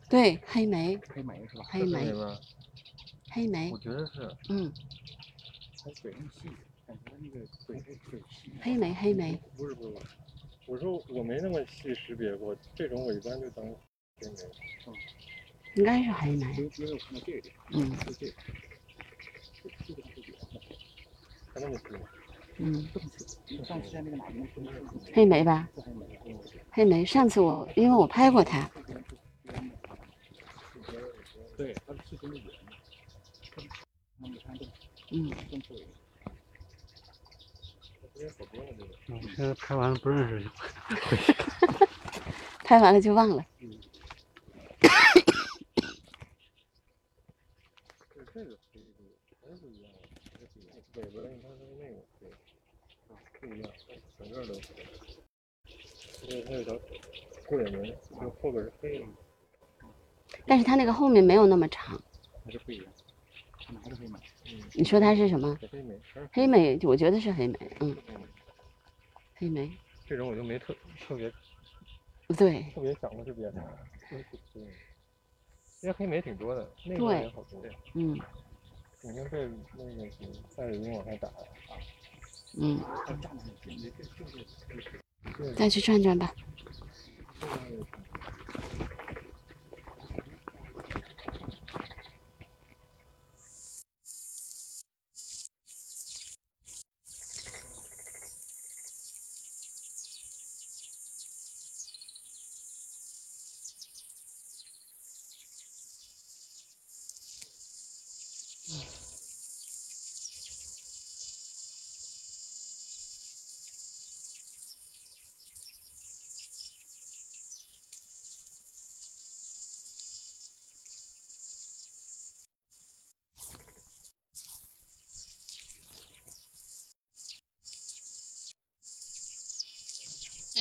[0.09, 1.63] 对，黑莓，黑莓是吧？
[1.69, 2.39] 黑莓，黑莓？
[3.31, 4.29] 黑莓我，觉得是。
[4.49, 4.71] 嗯，
[5.83, 6.49] 它嘴那么细，
[6.85, 8.51] 感觉那个嘴嘴细。
[8.61, 9.97] 黑莓，黑莓，不是不是，
[10.65, 14.33] 我说我没那么细识别过，这种我一般就当黑莓。
[15.75, 16.45] 应该是黑莓。
[16.77, 18.33] 因为我看到这嗯就这个，
[19.61, 20.61] 这这个是圆的，
[21.53, 21.67] 还那。
[22.59, 22.89] 嗯，
[25.13, 25.69] 黑莓吧，
[26.71, 27.05] 黑莓。
[27.05, 29.75] 上次我因为我拍过它，这边是圆的，
[31.55, 32.73] 对，它是视觉是圆的。
[34.17, 34.71] 那你看这个
[35.11, 35.85] 嗯，正是圆。
[38.01, 38.89] 这边好多呢，这个。
[39.09, 40.49] 嗯，现在 拍完了不认识就。
[42.63, 43.45] 拍完了就忘了。
[43.61, 44.87] 是
[48.13, 48.57] 这个黑的，
[49.41, 49.99] 还是不一样的，
[50.31, 50.75] 还是不一样。
[50.95, 52.29] 尾巴你看它是那个，对，
[53.09, 53.69] 啊，不一样，
[54.17, 54.59] 整个都是。
[56.27, 56.79] 这它有条
[57.47, 57.83] 过眼纹，
[58.21, 59.05] 就后边是黑的。
[60.45, 62.01] 但是它那个后面没有那么长。
[62.45, 62.85] 还是不一样，
[63.73, 64.19] 哪个黑莓？
[64.45, 65.57] 嗯，你说它是什么？
[66.33, 67.57] 黑莓，我觉得是黑莓。
[67.79, 67.95] 嗯，
[69.37, 69.71] 黑莓。
[70.05, 70.75] 这种我就没特
[71.07, 71.31] 特别
[72.37, 73.61] 对，特别想过这边的，
[74.55, 74.67] 嗯
[75.81, 77.63] 因为黑莓挺多的，那个也好多。
[77.93, 78.19] 嗯
[79.03, 79.47] 你看这
[79.77, 80.17] 那个是
[80.55, 81.33] 带着音往上打啊，
[82.57, 82.83] 嗯，
[85.55, 86.33] 再去转转吧。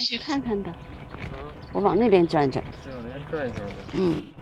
[0.06, 0.72] 去看看吧。
[1.32, 2.62] 啊，我往那边转转。
[2.84, 3.72] 这两天转一圈呗。
[3.94, 4.35] 嗯。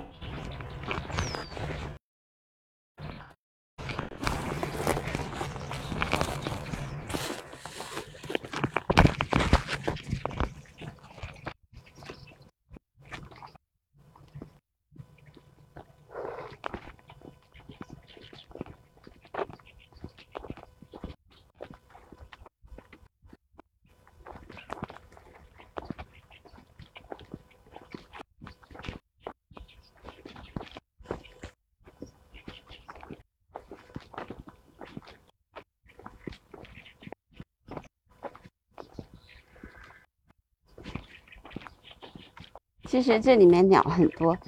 [42.95, 44.39] 其实这里面鸟很多，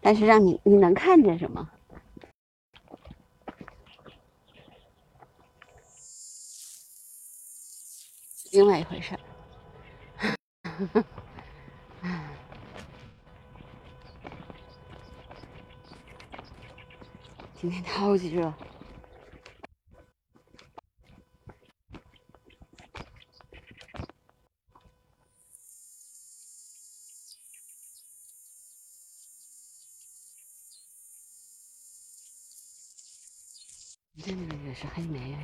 [0.00, 1.68] 但是让你你能看见什么？
[8.52, 9.20] 另外一回事儿。
[17.60, 18.54] 今天超级热。
[34.24, 35.36] 这那个也是黑莓。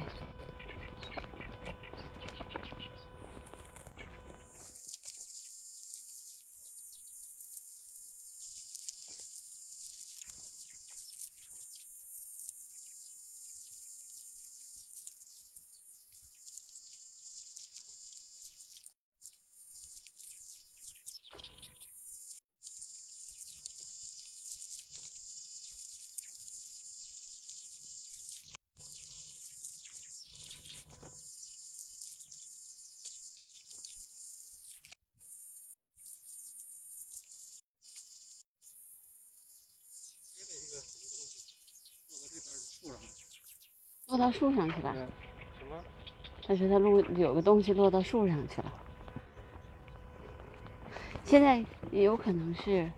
[44.09, 44.94] 落到树上去了。
[45.59, 45.82] 什么？
[46.47, 48.73] 他说他落有个东西落到树上去了。
[51.24, 52.89] 现在也有可能是，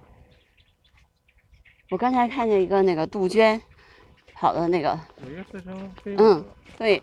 [1.89, 3.61] 我刚才看见一个那个杜鹃
[4.35, 5.01] 跑到那个，
[6.05, 6.45] 嗯
[6.77, 7.03] 对，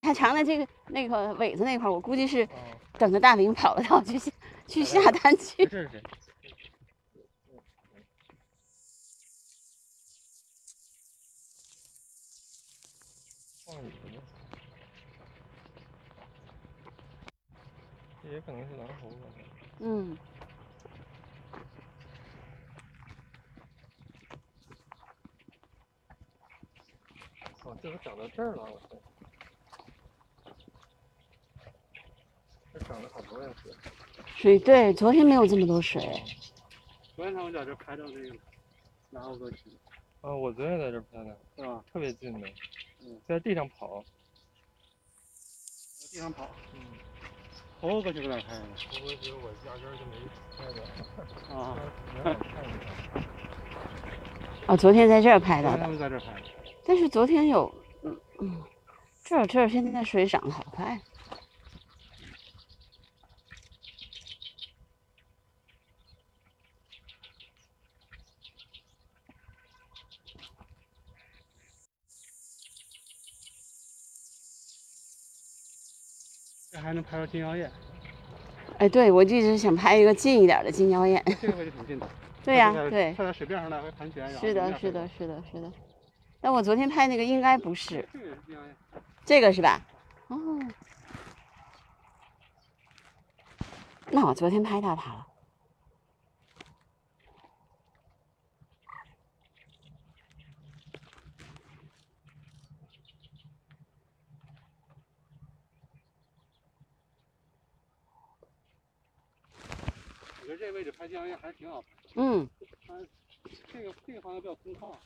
[0.00, 2.48] 它藏在这个那个尾子那块，我估计是哦，
[2.98, 4.30] 等着大林跑了到去下
[4.68, 5.66] 去下蛋去。
[5.66, 6.02] 这是谁？
[13.64, 14.20] 放雨呢？
[18.22, 19.26] 这也可能是狼猴吧。
[19.78, 20.16] 嗯，
[27.64, 27.76] 哦，
[28.40, 28.88] 这儿了，我操！
[32.72, 33.70] 这长了好多呀，水。
[34.34, 36.00] 水对，昨天没有这么多水。
[37.14, 38.34] 昨天他们在这拍到那个
[39.10, 39.64] 南澳歌曲，
[40.22, 41.84] 啊，我昨天在这儿拍的，是吧？
[41.92, 42.48] 特别近的，
[43.02, 44.02] 嗯，在地上跑。
[45.98, 46.80] 在地上跑，嗯，
[47.78, 48.62] 猴歌曲在哪拍的？
[49.04, 50.16] 我觉得我压根儿就没
[50.56, 50.80] 拍的，
[51.54, 51.76] 啊，
[52.16, 52.32] 没看
[52.64, 53.22] 一看。
[54.66, 56.46] 哦，昨天在这儿拍的，昨天他们在这拍的。
[56.86, 57.72] 但是昨天有，
[58.02, 58.62] 嗯嗯，
[59.24, 61.00] 这儿这儿现在水涨得好快。
[76.72, 77.70] 这还能拍到金腰燕，
[78.78, 81.20] 哎，对，我就一直想拍一个近一点的金腰燕。
[81.40, 82.08] 这个位置挺近的。
[82.44, 85.72] 对呀、对，它在水面上来回盘旋，然后是的，是的，是的，是的。
[86.40, 88.08] 但我昨天拍那个应该不是
[89.24, 89.80] 这个是吧？
[90.28, 90.58] 哦，
[94.10, 95.26] 那我昨天拍到它了。
[110.42, 112.10] 我觉得这位置拍金腰燕还是挺好拍的。
[112.16, 112.48] 嗯，
[112.86, 112.94] 它
[113.72, 114.96] 这个这个方向比较空旷，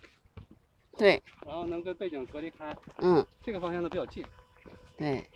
[0.97, 2.75] 对，然后能跟背景隔离开。
[2.99, 4.25] 嗯，这个方向的比较近。
[4.97, 5.29] 对。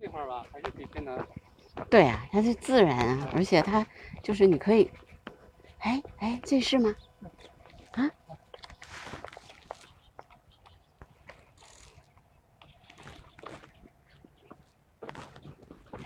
[0.00, 1.26] 这块儿吧，还是比天南好。
[1.90, 3.86] 对啊、它是自然啊，而且它
[4.22, 4.90] 就是你可以，
[5.78, 6.94] 哎哎，这是吗？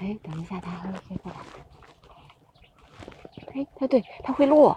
[0.08, 1.38] 哎，等一下，它会飞过来。
[3.54, 4.74] 哎，它对，它会落，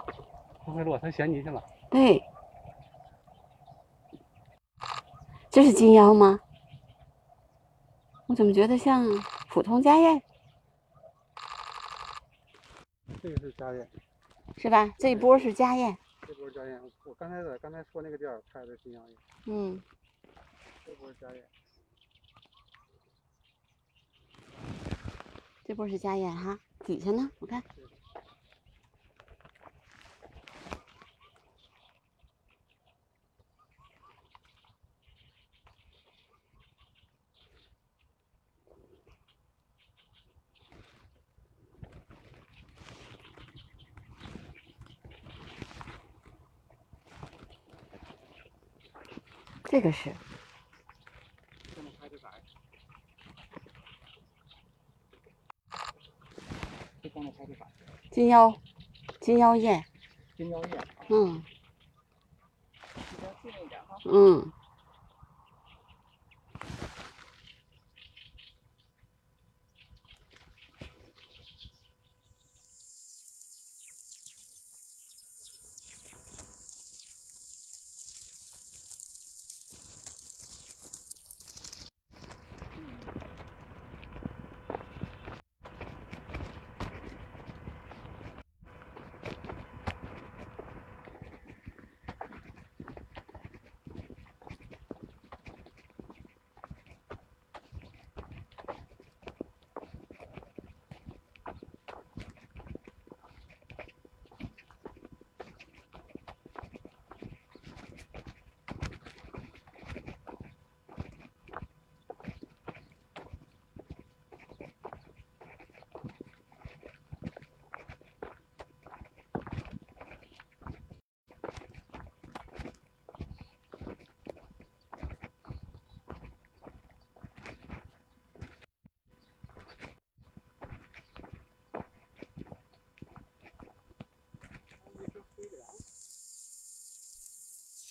[0.66, 1.64] 它会落，它衔泥去了。
[1.90, 2.22] 对。
[5.50, 6.38] 这是金腰吗？
[8.28, 9.06] 我怎么觉得像
[9.50, 10.22] 普通家燕，
[13.22, 13.88] 这个是家燕，
[14.58, 14.94] 是吧？
[15.00, 15.98] 这一波是家燕。
[16.28, 16.82] 这波是家燕。
[17.06, 19.82] 我刚才在刚才说那个地儿拍的金腰燕，嗯。
[20.86, 21.42] 这波是家燕。
[25.72, 27.64] 这不是加盐哈底下呢我看。
[49.64, 50.14] 这个是
[58.12, 58.62] 金腰
[59.20, 59.84] 金腰燕，
[60.38, 61.44] 金腰燕，嗯
[62.94, 63.98] 比较近一点哈。
[64.06, 64.52] 嗯。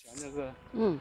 [0.03, 0.99] 前面是嗯，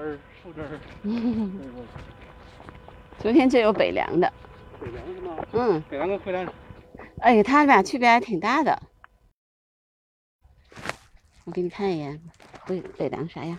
[0.00, 0.78] 枝儿树枝儿，
[3.18, 4.32] 昨天这有北凉的，
[4.80, 5.36] 北凉是吗？
[5.52, 6.46] 嗯，北凉跟惠兰
[7.20, 8.80] 哎，他俩区别还挺大的。
[11.44, 12.20] 我给你看一眼，
[12.66, 13.58] 北北凉啥样？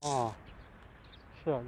[0.00, 0.34] 哦，
[1.44, 1.62] 是啊，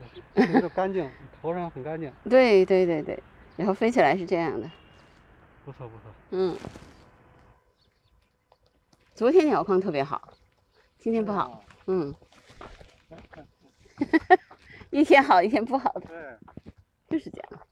[0.75, 1.11] 干净，
[1.43, 3.23] 头上很干净，对对对对，
[3.57, 4.71] 然后飞起来是这样的，
[5.65, 6.03] 不错不错。
[6.31, 6.57] 嗯。
[9.15, 10.35] 昨天鸟况特别好，
[10.99, 11.61] 今天不好，啊。
[11.87, 12.15] 嗯，
[14.91, 17.67] 一天好一天不好的，对，就是这样。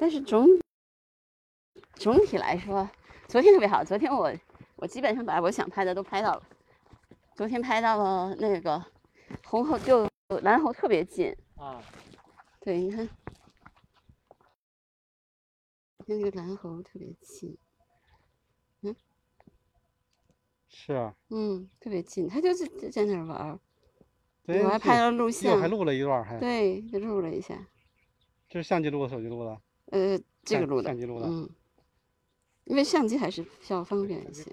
[0.00, 0.46] 但是总
[1.94, 2.88] 总体来说，
[3.26, 3.84] 昨天特别好。
[3.84, 4.32] 昨天我
[4.78, 6.42] 我基本上把我想拍的都拍到了。
[7.34, 8.84] 昨天拍到了那个
[9.44, 10.08] 红猴，就
[10.42, 11.36] 蓝猴特别近。
[11.56, 11.82] 啊，
[12.60, 13.08] 对，你看，
[16.06, 17.56] 那个蓝猴特别近，
[18.82, 18.94] 嗯
[20.68, 23.58] 是啊，嗯，特别近，它就是在在那儿玩儿。
[24.44, 27.66] 对我还拍了录又像还，录了一段儿，还对，就录了一下。
[28.48, 31.50] 这是相机录的，手机录的，呃，这个录的，相机录的嗯，
[32.64, 34.50] 因为相机还是比较方便一些。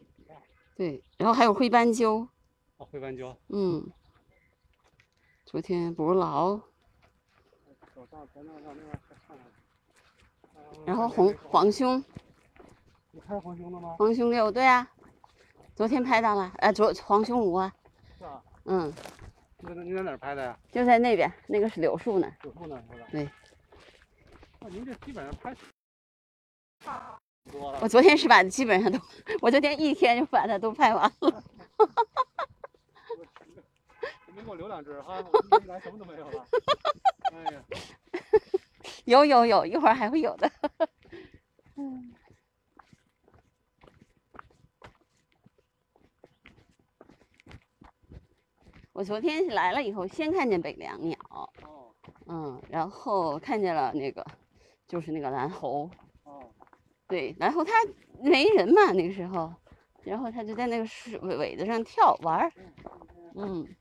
[0.76, 2.28] 对，然后还有灰斑鸠，
[2.78, 3.90] 啊，灰斑鸠，嗯，
[5.46, 6.58] 昨天捕牢，
[7.94, 9.46] 走到咱那到那边儿再看看。
[10.86, 12.04] 然后红黄胸，
[13.12, 13.96] 你拍黄胸了吗？
[13.98, 14.86] 黄胸六，对啊，
[15.76, 17.74] 昨天拍到了，呃，昨黄胸五啊，
[18.18, 18.94] 是啊，嗯，
[19.60, 20.60] 你在你在哪儿拍的呀？
[20.74, 22.30] 就在那边，那个是柳树呢。
[22.44, 23.08] 柳树那儿是吧？
[23.12, 23.30] 对。
[24.60, 25.56] 那您这基本上拍
[27.54, 27.88] 我。
[27.88, 29.00] 昨天是把基本上都，
[29.42, 31.44] 我昨天一天就把它都拍完了。
[34.28, 36.46] 你没给我留两只哈，我来什么都没有了。
[37.34, 37.64] 哎呀，
[39.06, 40.52] 有有有，一会儿还会有的。
[48.94, 51.50] 我昨天来了以后，先看见北梁鸟，哦
[52.28, 54.26] 嗯，然后看见了那个，
[54.88, 55.92] 就是那个蓝猴，哦，
[57.08, 57.72] 对，然后他
[58.24, 59.54] 没人嘛那个时候，
[60.04, 62.52] 然后他就在那个树尾尾子上跳玩儿，
[63.36, 63.68] 嗯。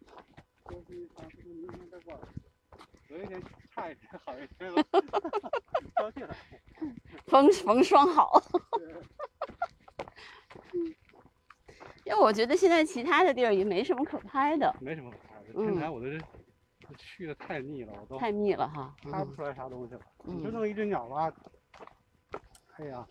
[7.26, 8.32] 风风霜好。
[12.04, 16.06] 因为我觉得现在其他的地儿也没什么可拍的，没什么可拍的，嗯天台我这
[16.88, 18.94] 我去的太腻了，我都太密了哈。
[19.04, 20.00] 嗯拍不出来啥东西了。
[20.24, 21.32] 你就嗯弄一只鸟吧，
[22.78, 23.06] 哎呀，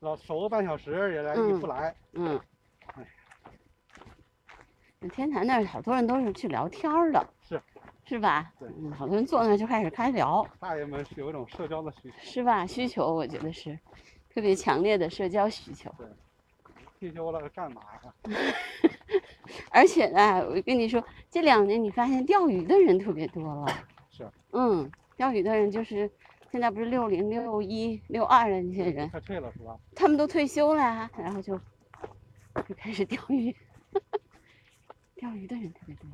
[0.00, 1.94] 老守个半小时也来也不来。
[2.12, 2.40] 嗯
[5.14, 7.60] 天坛那儿好多人都是去聊天儿的，是
[8.06, 8.50] 是吧？
[8.58, 12.66] 对嗯，好多人坐那儿就开始开聊，大爷们是有一种社交的需求，是吧？
[12.66, 13.78] 需求我觉得是
[14.30, 15.92] 特别强烈的社交需求。
[15.98, 16.06] 对
[16.98, 18.14] 退休了干嘛呀？
[19.70, 23.66] 而且呢，我跟你说，这两年你发现钓鱼的人特别多了。
[24.10, 24.26] 是。
[24.52, 26.10] 嗯，钓鱼的人就是
[26.54, 29.76] 现在不是六零、六一、六二的那些人，快退了是吧？
[29.92, 31.58] 他们都退休了呀，然后就
[32.68, 33.52] 就开始钓鱼。
[35.18, 36.08] 钓鱼的人特别多。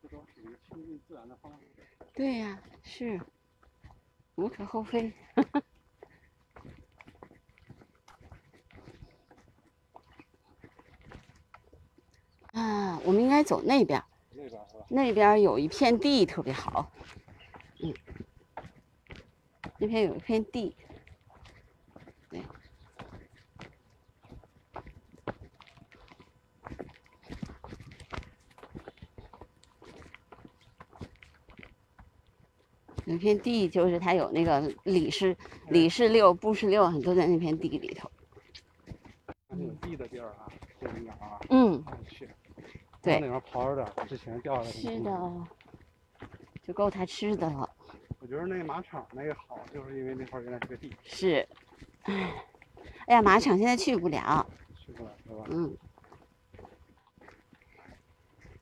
[0.00, 1.66] 这都属于亲近自然的方式。
[2.14, 3.20] 对呀、是
[4.36, 5.12] 无可厚非。
[12.52, 14.06] 啊，我们应该走那边儿，
[14.48, 14.86] 那边是吧？
[14.88, 16.90] 那边有一片地特别好。
[17.82, 17.94] 嗯，
[19.78, 20.74] 那边有一片地。
[22.30, 22.42] 对。
[33.04, 35.36] 有一片地，就是它有那个李氏
[35.68, 38.10] 李氏六、布氏六，很多在那片地里头。
[39.80, 40.46] 地的地儿啊，
[40.80, 42.28] 这啊，嗯，去。
[43.02, 45.00] 对往里面刨着点之前掉下来的是。
[45.00, 45.46] 的，
[46.62, 47.68] 就够它吃的了。
[48.20, 51.46] 我觉得那马场那个好，就是因为那块原来是个地，是，
[52.02, 52.44] 唉，
[53.06, 54.44] 哎呀，马场现在去不了，
[54.74, 55.44] 去不了是吧？
[55.50, 55.76] 嗯，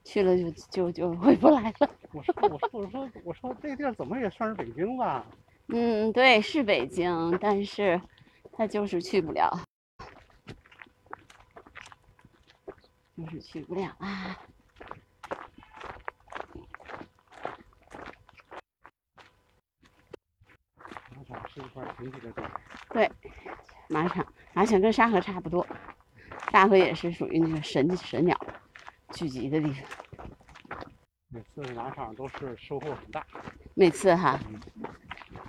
[0.04, 1.90] 去了就就就回不来了。
[2.12, 5.24] 我说我说我说我说这地儿怎么也算是北京吧？
[5.68, 8.00] 嗯，对，是北京，但是
[8.52, 9.50] 他就是去不了，
[13.16, 14.36] 就是去不了啊。
[21.14, 22.42] 马场是一块神奇的地
[22.90, 23.10] 对。
[23.88, 25.66] 马场，马场跟沙河差不多，
[26.50, 28.36] 沙河也是属于那个神神鸟
[29.12, 30.28] 聚集的地方。
[31.28, 33.24] 每次马场都是收获很大。
[33.74, 34.38] 每次哈，
[35.32, 35.40] 马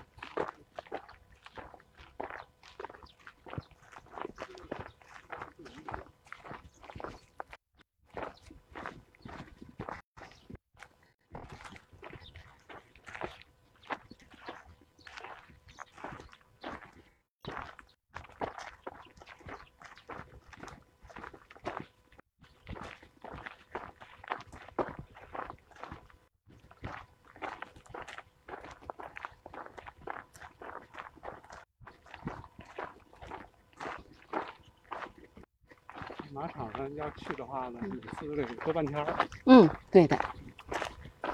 [36.88, 39.28] 场上要去的话呢，每次都得隔半天儿。
[39.46, 40.18] 嗯，对的，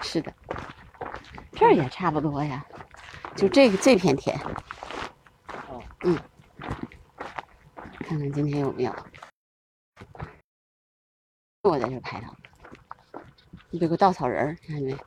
[0.01, 0.33] 是的，
[1.51, 2.65] 这儿也差不多呀，
[3.35, 4.39] 就这个这片田，
[5.69, 6.17] 哦，嗯，
[7.99, 8.95] 看看今天有没有。
[11.63, 12.35] 我在这拍到，
[13.71, 14.97] 有个稻草人儿，看见没？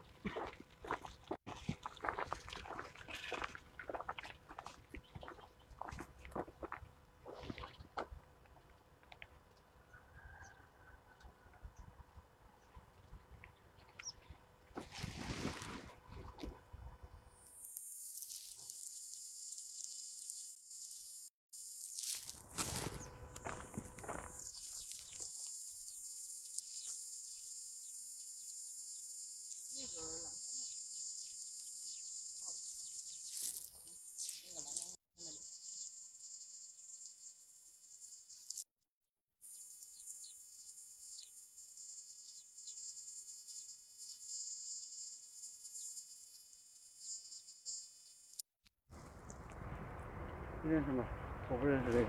[50.69, 51.05] 认识吗？
[51.49, 52.07] 我不认识这个。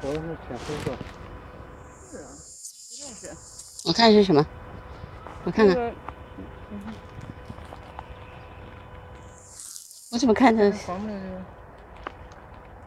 [0.00, 0.96] 我的是浅灰色。
[2.08, 2.32] 是啊，
[2.88, 3.28] 不认识。
[3.84, 4.46] 我看是什么？
[5.44, 5.92] 我看看，这个
[10.12, 11.42] 我怎么看着黄的这个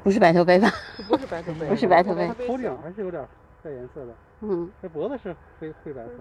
[0.03, 0.72] 不是白头杯吧？
[1.07, 3.23] 不是白头杯， 不是白头杯头顶还是有点
[3.61, 6.14] 带颜色的，嗯，这脖子是灰灰白色。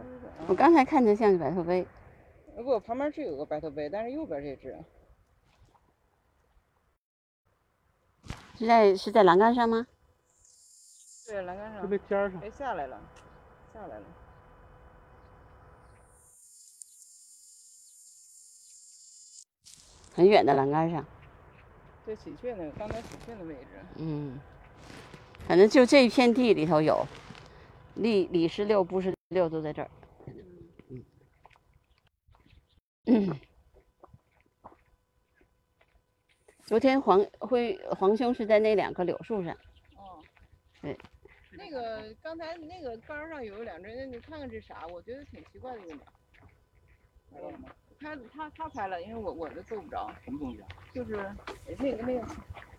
[0.47, 1.87] 我刚才看着像是白头杯。
[2.55, 4.77] 不，旁边是有个白头杯，但是右边这只
[8.59, 9.87] 是在是在栏杆上吗？
[11.27, 13.01] 对栏杆就上，那尖儿上，哎下来了，
[13.73, 14.05] 下来了。
[20.15, 21.05] 很远的栏杆上。
[22.05, 24.39] 对喜鹊那个，刚才喜鹊的位置，嗯，
[25.47, 27.07] 反正就这一片地里头有，
[27.95, 29.91] 李李十六、不十六都在这儿。
[33.07, 33.41] 嗯，嗯。
[36.65, 39.53] 昨天黄辉黄兄是在那两棵柳树上，
[39.95, 40.19] 哦，
[40.81, 40.99] 对，
[41.51, 44.87] 那个刚才那个杆儿上有两只，那你看看这啥？
[44.87, 46.05] 我觉得挺奇怪的一个鸟。
[48.03, 48.29] 拍到了？
[48.35, 50.69] 他他他拍了，因为我我都够不着，什么东西啊？
[50.93, 51.17] 就是
[51.79, 52.27] 那个那个，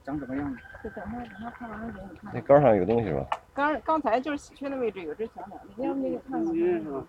[0.04, 0.60] 长什么样子？
[0.84, 2.42] 就等他等他拍完了给你看那。
[2.42, 3.26] 杆上有个东西是吧？
[3.54, 7.08] 刚刚才就是喜鹊的位置有只小鸟，你要不给你看看你认识吗？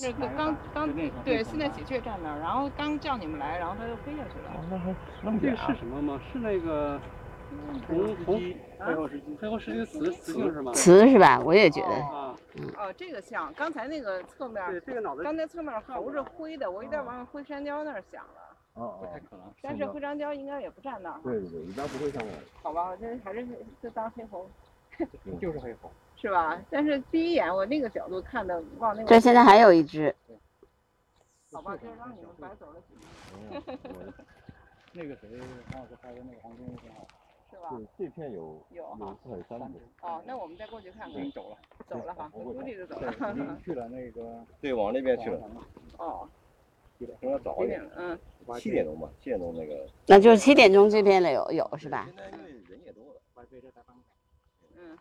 [0.00, 4.64] 是刚刚刚对，现在喜鹊站那儿，然后刚叫你们来，然后它就飞下去了。
[4.70, 6.20] 那还那么这点个是什么吗？
[6.32, 7.00] 是那个
[7.86, 8.40] 红红
[8.86, 10.72] 背后是背后是一个雌雌性是吗？
[10.72, 11.40] 雌是吧？
[11.44, 11.94] 我也觉得。
[11.94, 12.36] 啊，
[12.76, 19.40] 哦，这个像刚才那个侧面，对，这个脑袋刚才侧面猴是灰的，我有点往灰山雕那儿想了，哦哦，不太可能。
[19.62, 22.90] 但是灰山雕应该也不站那儿，对对对，一般不会站那儿，好吧？
[22.90, 23.46] 我这还是
[23.82, 24.48] 就当黑猴
[25.40, 25.90] 就是黑猴。
[26.20, 26.60] 是吧？
[26.68, 30.14] 但是第一眼我那个角度看的，往那个这现在还有一只，
[31.52, 32.94] 好吧，这让你们白走了几
[33.48, 34.12] 年，我
[34.92, 35.28] 那个谁，
[35.70, 37.06] 黄老师拍的那个黄金挺好。
[37.50, 37.70] 是吧？
[37.76, 41.22] 对这片有有哈有四海三只，哦，那我们再过去看看已。
[41.22, 41.56] 经走了，
[41.88, 43.58] 走了哈，我估计就走了， 已经了。
[43.64, 45.40] 去了那个对，往那边去了，
[45.98, 46.28] 哦，
[46.98, 47.92] 可能要早一点点，？
[47.96, 48.18] 嗯，
[48.60, 49.86] 七点钟吧，七点钟那个。
[50.06, 52.04] 那就是七点钟这边的有有是吧？
[52.06, 53.20] 现在因为人也多了，
[54.76, 54.98] 嗯，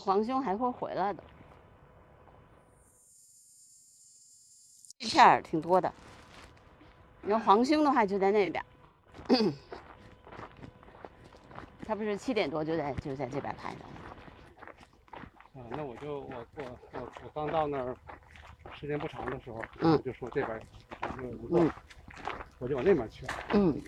[0.00, 1.22] 黄兄还会回来的，
[4.98, 5.92] 这片儿挺多的。
[7.22, 8.62] 你要皇兄的话就在那边
[9.28, 9.34] 儿，
[11.86, 13.84] 他不是七点多就在就在这边拍的。
[15.54, 17.96] 啊，那我就我我我我刚到那儿
[18.78, 20.60] 时间不长的时候，嗯我就说这边
[21.20, 21.70] 嗯，
[22.58, 23.26] 我就往那边去。
[23.52, 23.80] 嗯，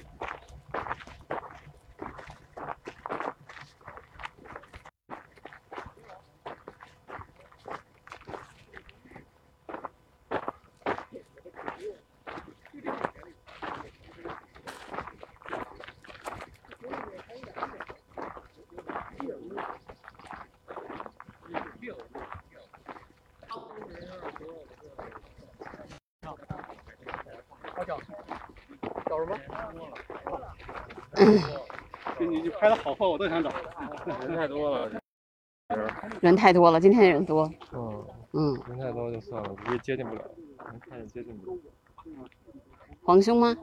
[32.67, 33.49] 拍的好货，我都想找。
[34.27, 34.91] 人太多了，
[36.21, 37.49] 人太多了，今天人多。
[37.73, 40.23] 嗯，嗯，人太多就算了，直接接近不了，
[40.67, 41.59] 能看见接近不了。
[43.05, 43.57] 黄兄吗？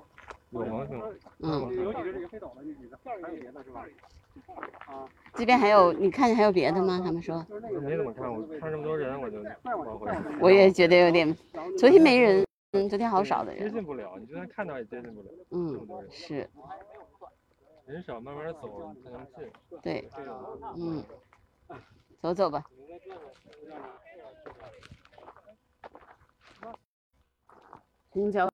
[0.51, 1.01] 有黄兄，
[1.39, 3.85] 嗯，有几只这个飞走了，那几个还有别的是吧？
[4.85, 7.01] 啊，这边还有，你看见还有别的吗？
[7.03, 7.45] 他们说，
[7.81, 10.09] 没怎么看，我看这么多人我就往回。
[10.39, 11.35] 我也觉得有点，
[11.77, 13.69] 昨天没人，嗯，昨天好少的人接。
[13.71, 16.49] 近不了，你就算看到也接近不了，嗯是
[17.93, 19.53] 人少慢慢走才能进。
[19.83, 20.09] 对，
[20.75, 21.05] 嗯，
[22.19, 22.65] 走走吧。
[28.09, 28.51] 公交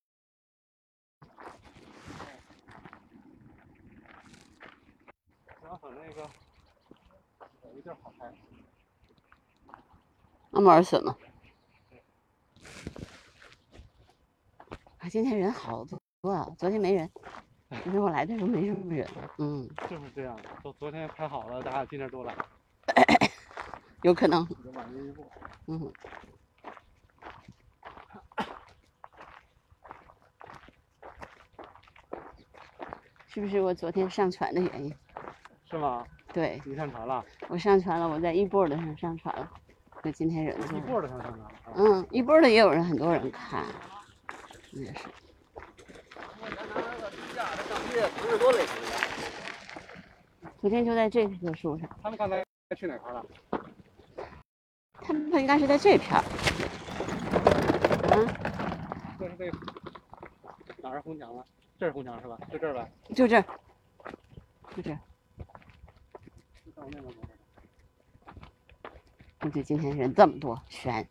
[5.63, 6.29] 然后那个
[7.63, 8.33] 有一地儿好拍，
[10.49, 11.15] 那么尔损吗？
[14.97, 15.97] 啊，今天人好多
[16.29, 17.09] 啊，昨天没人，
[17.69, 19.07] 昨天我来的时候没什么人。
[19.37, 20.43] 嗯，就是这样的。
[20.63, 22.35] 都昨天拍好了，大家今天都来。
[24.01, 24.47] 有可能。
[25.67, 25.91] 嗯，
[33.27, 34.91] 是不是我昨天上传的原因？
[35.69, 36.03] 是吗？
[36.33, 37.23] 对你上传了？
[37.47, 39.47] 我上传了，我在一波的上上传了，
[40.03, 40.81] 那今天人多一。
[40.81, 41.45] 波的上上传了。
[41.45, 43.63] 啊嗯，一波的也有人，很多人看，
[44.71, 45.07] 也是。
[50.61, 52.43] 昨天就在这棵树上，他们刚才
[52.75, 53.25] 去哪块了？
[55.01, 56.23] 他们应该是在这片儿。
[58.09, 58.13] 啊，
[59.17, 59.57] 这是这个
[60.77, 61.45] 哪儿红墙啊？
[61.77, 62.37] 这是红墙是吧？
[62.51, 62.89] 就这儿吧？
[63.15, 63.45] 就这儿，
[64.75, 64.99] 就这儿。
[69.39, 71.07] 估计今天人这么多，悬。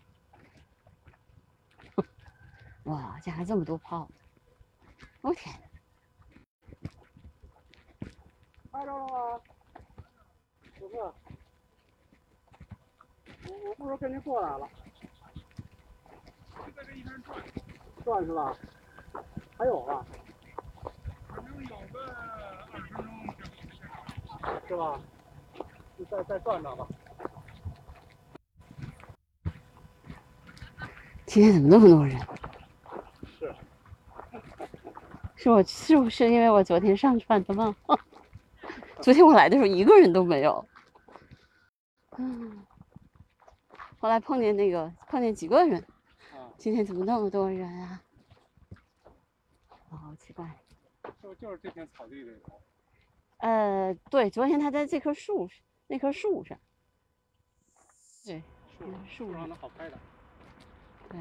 [2.84, 4.06] 哇，这还这么多炮！
[5.22, 5.67] 我天呐，
[8.70, 9.40] 拍着了吗？
[10.78, 11.12] 不是，我
[13.68, 14.68] 我不如跟您过来了。
[16.76, 17.42] 在这一边转
[18.04, 18.54] 转是吧？
[19.56, 20.04] 还有吧？
[21.28, 22.00] 反正有个
[22.72, 23.06] 二十分钟。
[24.68, 25.00] 是吧？
[25.98, 26.86] 就再再转转吧。
[31.26, 32.16] 今天怎么那么多人？
[33.38, 33.54] 是。
[35.36, 37.74] 是我是不是因为我昨天上传的吗？
[39.08, 40.62] 昨天我来的时候一个人都没有。
[42.18, 42.62] 嗯，
[43.98, 45.80] 后来碰见那个碰见几个人，
[46.34, 48.02] 啊，今天怎么那么多人啊？
[49.88, 50.46] 哦好奇怪。
[51.22, 52.60] 就就是这片草地里头。
[53.38, 55.48] 呃，对，昨天他在这棵树，
[55.86, 56.58] 那棵树上。
[58.26, 58.42] 对，
[59.08, 59.98] 树上上能好拍的。
[61.08, 61.18] 对。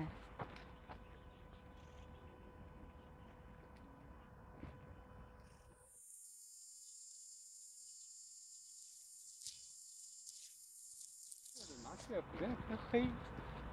[12.07, 13.07] 对，普遍偏黑。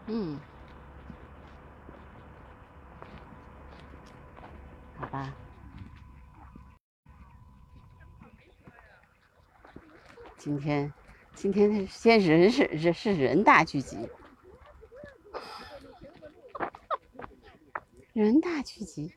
[0.06, 0.39] 嗯，
[4.98, 5.32] 好吧。
[10.36, 10.93] 今天，
[11.35, 14.11] 今天的现人是人是人大聚集，
[18.12, 19.15] 人大聚集。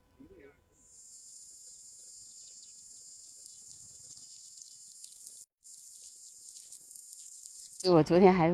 [7.79, 8.49] 就我昨天还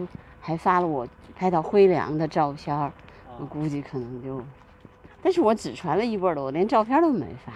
[0.46, 2.92] 还发了我拍到灰凉的照片儿，
[3.40, 4.44] 我啊，估计可能就，
[5.22, 7.54] 但是我只传了一波儿的，我连照片都没发，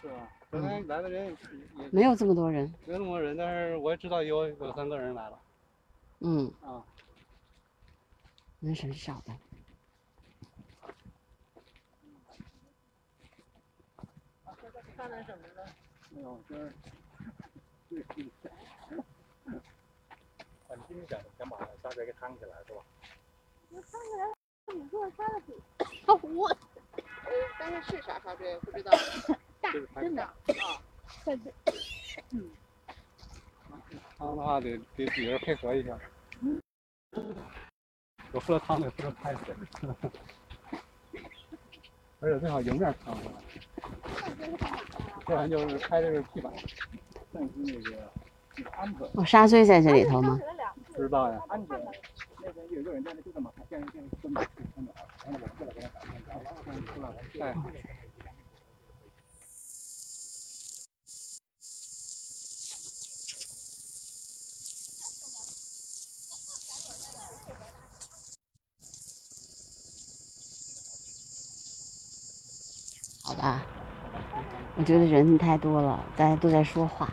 [0.00, 0.14] 是吧？
[0.48, 1.30] 昨天来的人也
[1.82, 2.72] 也没有这么多人。
[2.86, 5.38] 没有那么多人，但是我也知道有有三个人来了。
[6.20, 6.80] 嗯，啊，
[8.60, 9.34] 人是少的。
[14.96, 15.66] 看见什么了？
[16.10, 16.72] 没有，就是
[21.08, 22.82] 想想把沙子给趟起来，是吧？
[26.22, 26.48] 我，
[26.96, 28.92] 呃，但是是啥沙锥不知道。
[29.72, 30.34] 就是拍真的啊，
[31.24, 31.52] 在这
[34.18, 35.98] 汤的话得得几个人配合一下。
[38.32, 39.54] 我负责汤的，负责拍水，
[42.20, 43.42] 而且最好迎面汤回来，
[45.24, 46.52] 不然就是拍这个地板。
[47.32, 48.12] 但是那个
[48.56, 50.38] 那个安全哦，沙锥在这里头吗？
[50.94, 51.40] 不知道呀，
[73.22, 73.62] 好吧，
[74.76, 77.12] 我觉得人太多了，大家都在说话。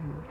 [0.00, 0.24] 嗯，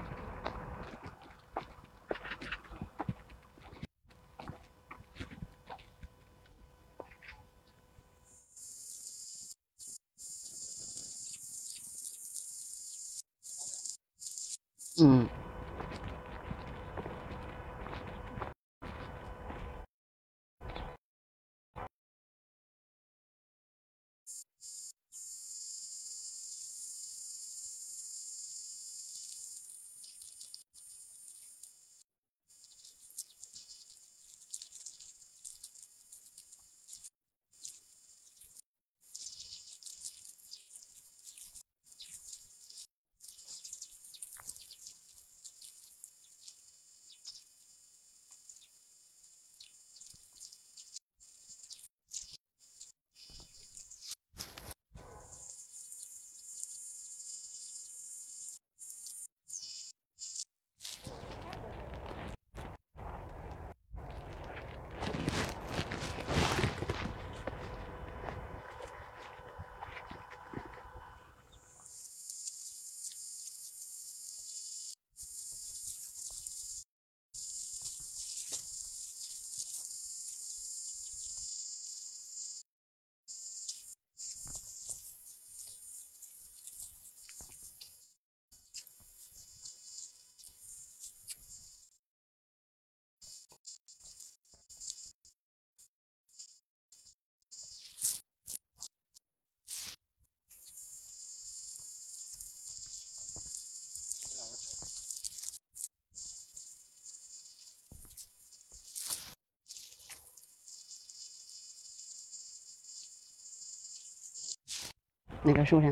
[115.49, 115.91] 哪个树上？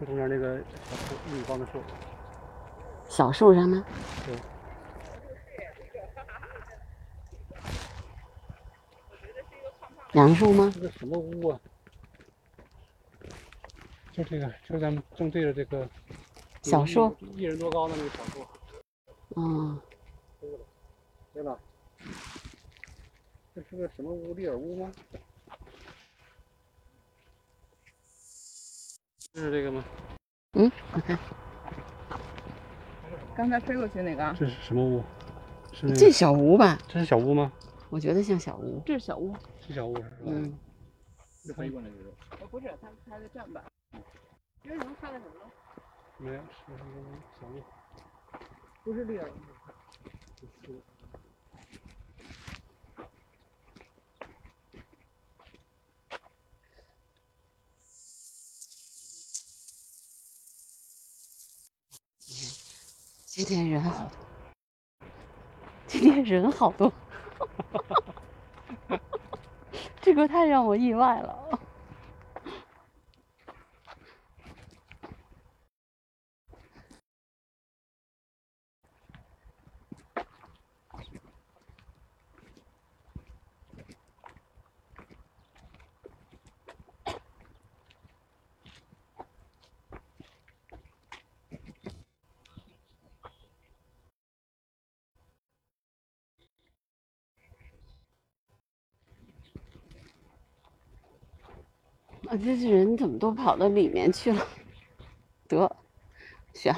[0.00, 1.80] 就中间那个小树，一米高的树，
[3.08, 3.84] 小树上吗？
[4.26, 4.34] 对。
[10.14, 10.72] 杨树吗？
[10.74, 11.60] 这个什么屋啊？
[14.10, 15.88] 就这个，就咱们正对着这个
[16.62, 18.44] 小树，一人多高的那个小树，
[19.36, 19.80] 嗯，
[21.32, 21.56] 对吧？
[23.54, 24.34] 这是个什么屋？
[24.34, 24.90] 利尔屋吗？
[29.38, 29.84] 是这个吗？
[30.54, 31.18] 嗯，我看
[33.36, 35.02] 刚才飞过去那个，这是什么屋？
[35.72, 36.10] 是那这？
[36.10, 37.52] 小屋吧，这是小屋吗？
[37.88, 38.82] 我觉得像小屋。
[38.84, 39.32] 这是小屋。
[39.60, 40.08] 是小屋是吧？
[40.26, 40.58] 嗯，
[41.44, 42.12] 是飞过来就是。
[42.40, 43.62] 呃，不是，他们开的站板。
[44.64, 45.50] 这是能看到什么了？
[46.18, 46.82] 没有，是一个
[47.40, 47.62] 小屋。
[48.82, 49.30] 不是利尔。
[63.38, 64.10] 今天人好多
[65.86, 66.92] 今天人好多。
[70.02, 71.60] 这个太让我意外了。
[102.28, 104.46] 啊，这些人怎么都跑到里面去了？
[105.48, 105.76] 得，
[106.52, 106.74] 行，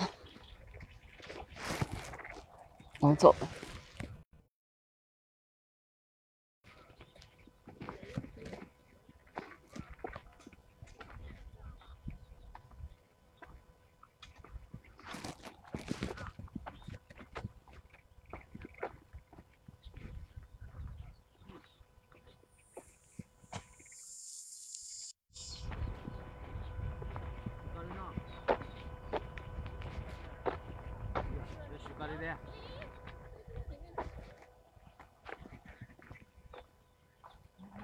[3.00, 3.48] 我走了。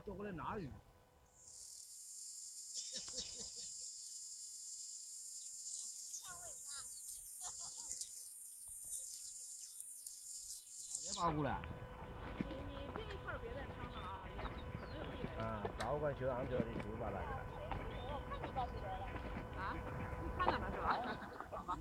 [0.04, 0.70] 走过来拿鱼。
[11.26, 11.50] 别扒过来。
[15.38, 16.70] 啊，保管修安全的就
[17.00, 17.20] 把那个。
[20.38, 21.78] 看到了是吧？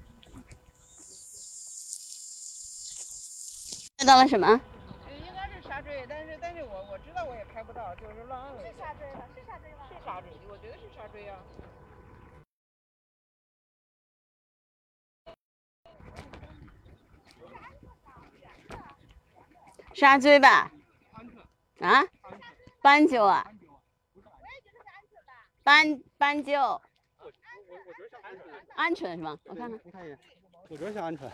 [3.97, 4.59] 看到了什么？
[5.09, 8.61] 应该是沙锥，但是但是我我知道我也拍不到，就是浪了。
[8.61, 9.25] 是沙锥吧？
[9.35, 9.87] 是沙锥吧？
[9.89, 11.37] 是沙锥，我觉得是沙锥啊。
[19.95, 20.69] 沙锥吧？
[21.79, 22.03] 啊？
[22.81, 23.49] 斑鸠啊？
[25.63, 26.51] 斑斑鸠，
[28.75, 29.39] 鹌鹑是吗？
[29.45, 30.19] 我看看，你看一眼，
[30.67, 31.31] 我觉得像鹌鹑。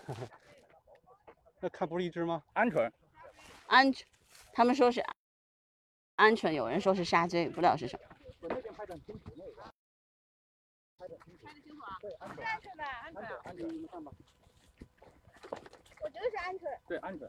[1.59, 2.43] 那看不是一只吗？
[2.53, 2.91] 鹌鹑。
[3.67, 4.03] 鹌鹑，
[4.53, 5.03] 他们说是
[6.17, 8.15] 鹌鹑，有人说是沙锥，不知道是什么。
[8.41, 9.73] 我那边拍的清楚那个。
[10.99, 11.97] 拍的清楚啊？
[11.99, 13.09] 是鹌鹑吧？
[13.09, 13.25] 鹌鹑。
[13.41, 14.11] 鹌鹑，你看吧。
[16.03, 16.79] 我觉得是鹌鹑。
[16.87, 17.27] 对，鹌鹑。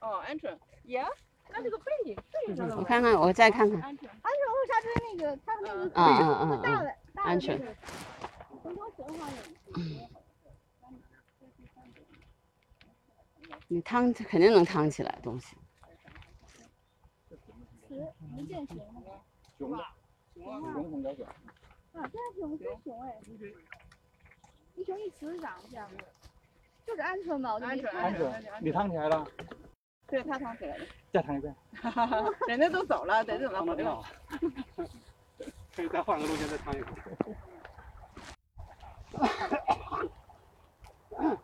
[0.00, 0.58] 哦，鹌鹑。
[0.84, 1.04] 耶？
[1.52, 3.80] 那这个背影背影上我看看，我再看看。
[3.80, 7.60] 鹌鹑，鹌鹑和沙锥那个，它那个嗯嗯嗯大的嗯，鹌鹑。
[8.62, 10.08] 中国神话里。
[13.66, 15.56] 你趟肯定能趟起来东西。
[17.88, 19.02] 雌能见熊吗？
[19.58, 19.84] 熊的，
[20.34, 21.24] 熊红小嘴。
[21.24, 21.34] 啊，
[21.94, 23.20] 这是熊，是熊哎。
[24.76, 25.96] 一熊一雌长这样子，
[26.86, 29.26] 就是鹌鹑嘛，我就没鹌鹑，你烫起来了？
[30.10, 30.84] 对，他藏起来了。
[31.12, 31.54] 再藏一遍。
[32.48, 33.96] 人家都走了，得等到回来。
[35.74, 36.94] 可以再换个路线再藏一趟。
[41.10, 41.38] 趟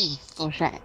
[0.00, 0.80] 嗯，防晒。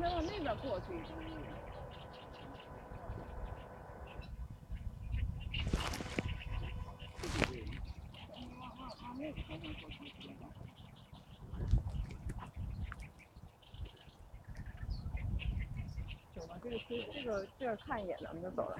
[0.00, 0.86] 应该往那边过去。
[16.34, 18.78] 走吧，这个这这个这儿看一眼，咱们就走了。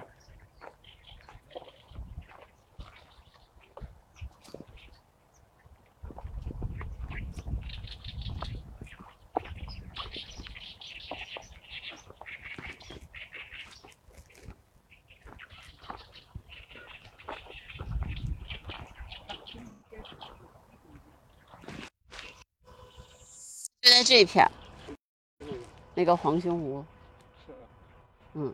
[24.11, 24.45] 这一片，
[25.95, 26.83] 那个黄胸湖，
[27.47, 27.53] 是。
[28.33, 28.53] 嗯，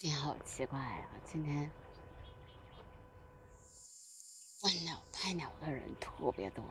[0.00, 1.10] 今天好奇怪啊！
[1.30, 1.70] 今天
[4.58, 6.64] 观鸟、拍鸟的人特别多，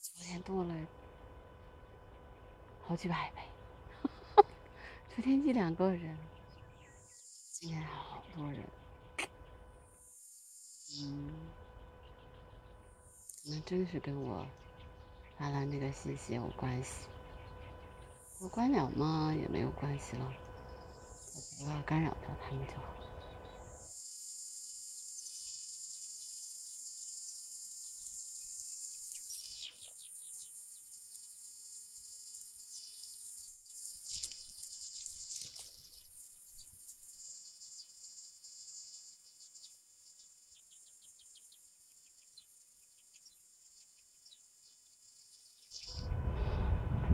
[0.00, 0.72] 昨天多了
[2.86, 3.42] 好几百倍。
[5.16, 6.16] 昨天一两个人，
[7.50, 8.60] 今天好多人。
[11.02, 11.34] 嗯，
[13.42, 14.46] 可能真是跟我
[15.36, 17.08] 发了那个信息有关系。
[18.38, 20.32] 我观鸟吗也没有关系了，
[21.56, 22.94] 不要干扰到他们就好。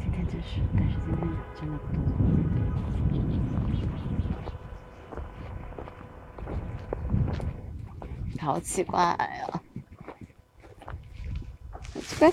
[0.03, 2.01] 今天真是，但是今天人真的不多，
[8.61, 9.63] 奇怪呀、
[11.93, 12.33] 好奇怪。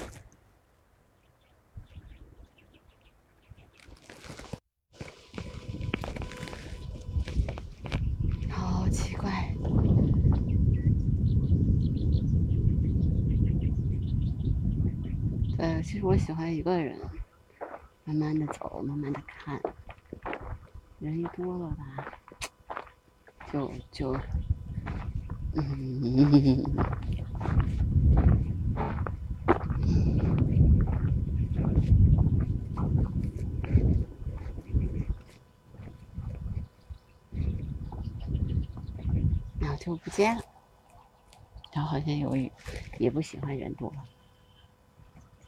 [8.49, 9.53] 好奇怪。
[15.57, 16.99] 对，其实我喜欢一个人，
[18.03, 19.59] 慢慢的走，慢慢的看。
[20.99, 22.19] 人一多了吧，
[23.51, 24.13] 就就，
[25.59, 26.63] 嗯，
[39.59, 40.41] 然后就不见了。
[41.73, 42.51] 然后好像有雨，
[42.99, 43.91] 也不喜欢人多。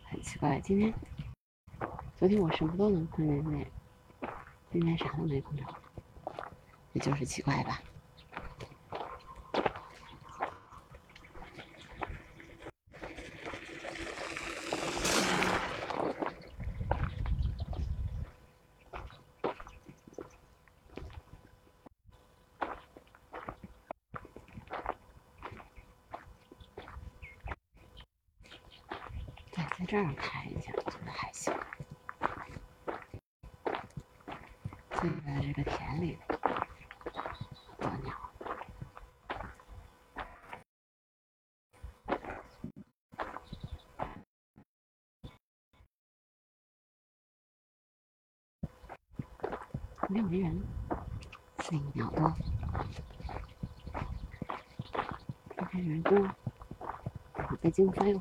[0.05, 0.91] 很奇怪，今天，
[2.17, 3.71] 昨天我什么都能碰见，
[4.71, 5.63] 今天啥都没碰着，
[6.93, 7.79] 也就是奇怪吧？
[8.57, 8.67] 对，
[29.77, 31.51] 在这儿看一下，我觉得还行。
[35.01, 36.15] 现在这个田里
[37.79, 38.13] 多鸟，
[50.07, 50.61] 没有没人，
[51.63, 52.31] 所以鸟多。
[55.57, 56.29] 你看人多，
[57.59, 58.19] 北京翻有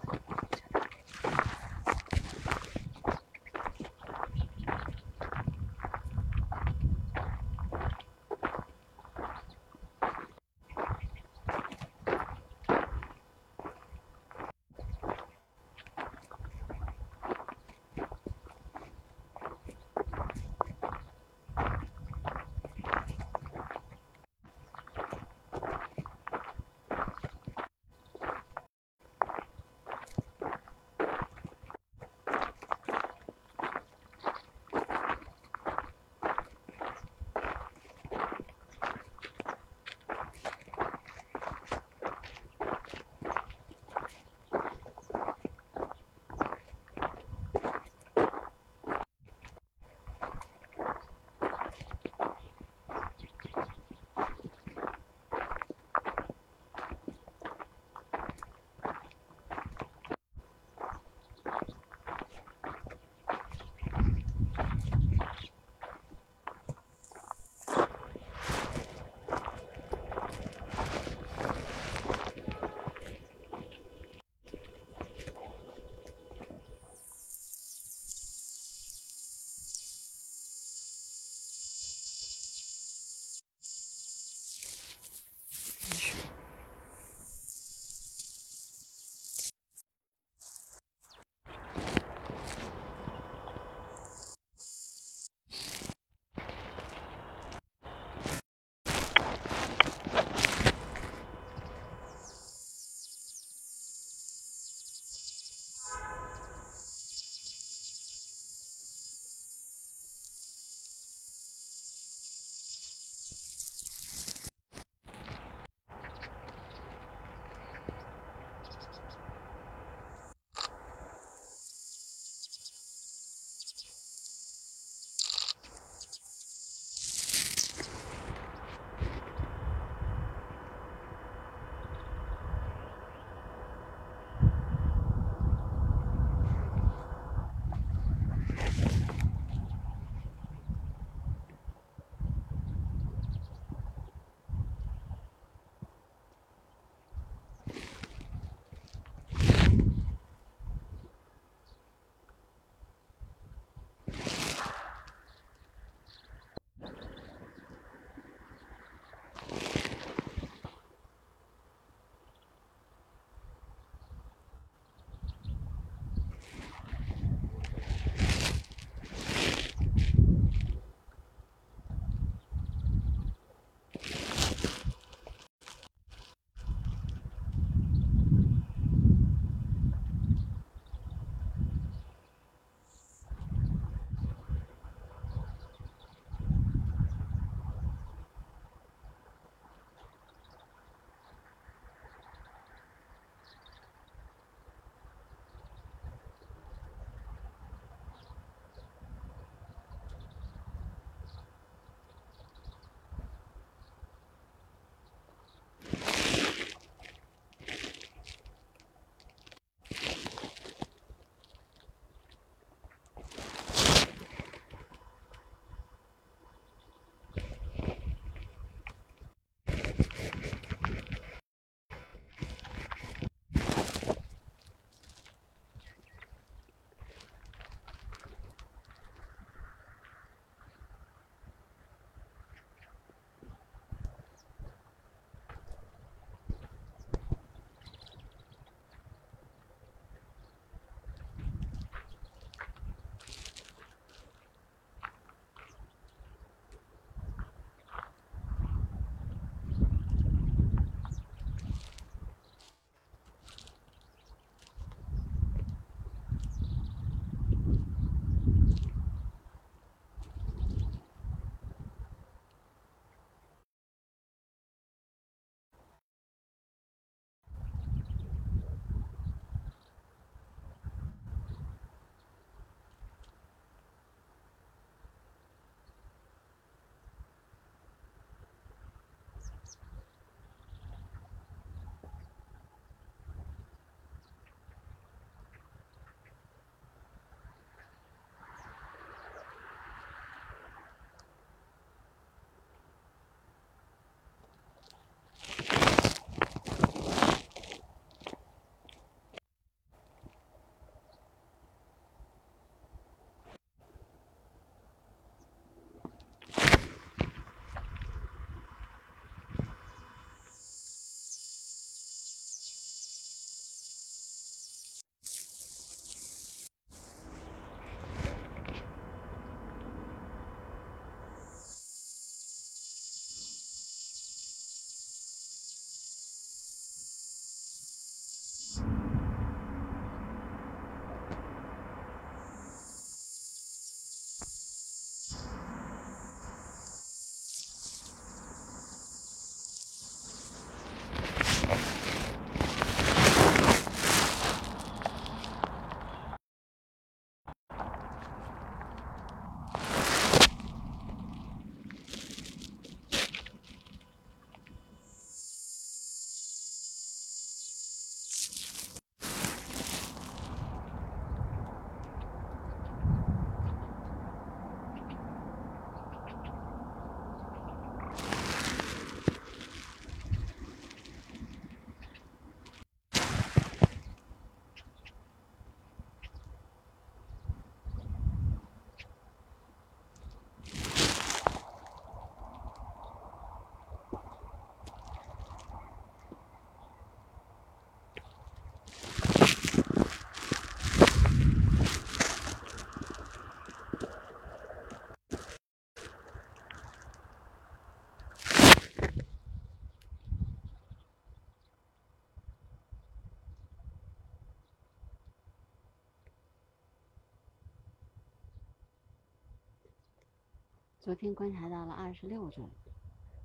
[411.01, 412.69] 昨天观察到了二十六种，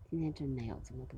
[0.09, 1.17] 今天真没有这么多，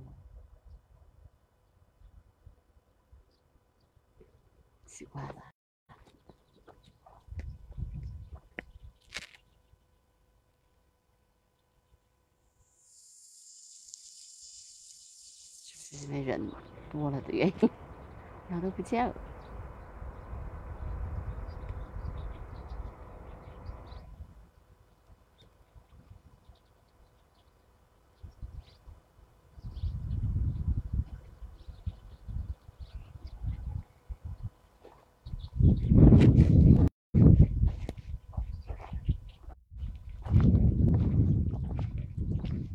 [4.85, 5.35] 奇怪了。
[16.03, 16.39] 因为人
[16.91, 17.69] 多了的原因，
[18.49, 19.15] 鸟都不见了？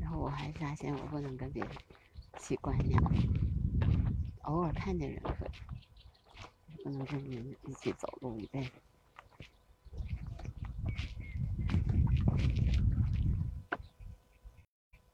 [0.01, 2.99] 然后我还发现我不能跟别人一起观鸟，
[4.43, 8.73] 偶尔看见人可以，不能跟人一起走路一辈子。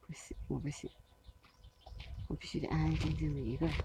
[0.01, 0.89] 不行，我不行，
[2.27, 3.75] 我必须得安安静静的一个人。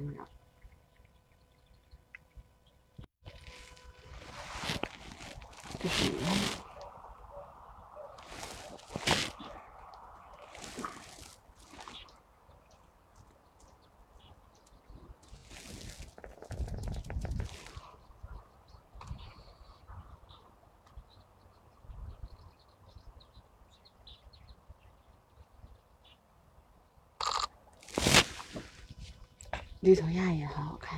[0.00, 0.26] 一两秒。
[5.78, 6.10] 这是
[29.80, 30.89] 绿头鸭也好好看。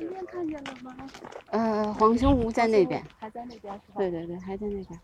[0.00, 0.96] 今天看见了吗？
[1.50, 3.04] 呃，黄胸鹕在那边。
[3.18, 3.98] 还在那边是吧？
[3.98, 5.00] 对对对，还在那边。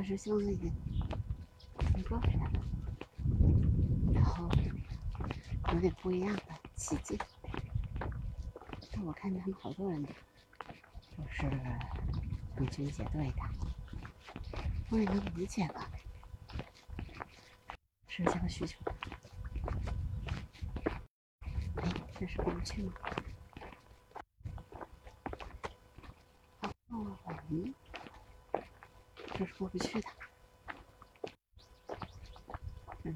[0.00, 0.08] 但。
[0.08, 0.64] 是希望那个
[1.98, 2.40] 一个人，
[4.14, 4.48] 然后
[5.74, 6.42] 有点不一样的
[6.74, 7.18] 奇迹。
[8.90, 11.46] 但我看见他们好多人都是
[12.56, 13.42] 跟军结队的，
[14.88, 15.90] 我也能理解了，
[18.08, 18.78] 社交需求。
[21.76, 22.92] 哎，这是过不去吗？
[26.88, 27.18] 哦，
[27.50, 27.74] 嗯，
[29.60, 30.08] 我不去的。
[33.04, 33.14] 嗯。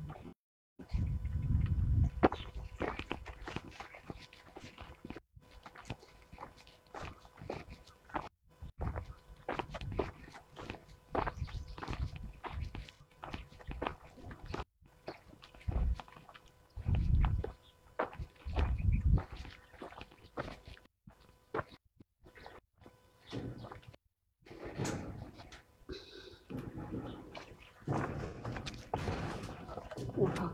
[30.17, 30.49] 我靠！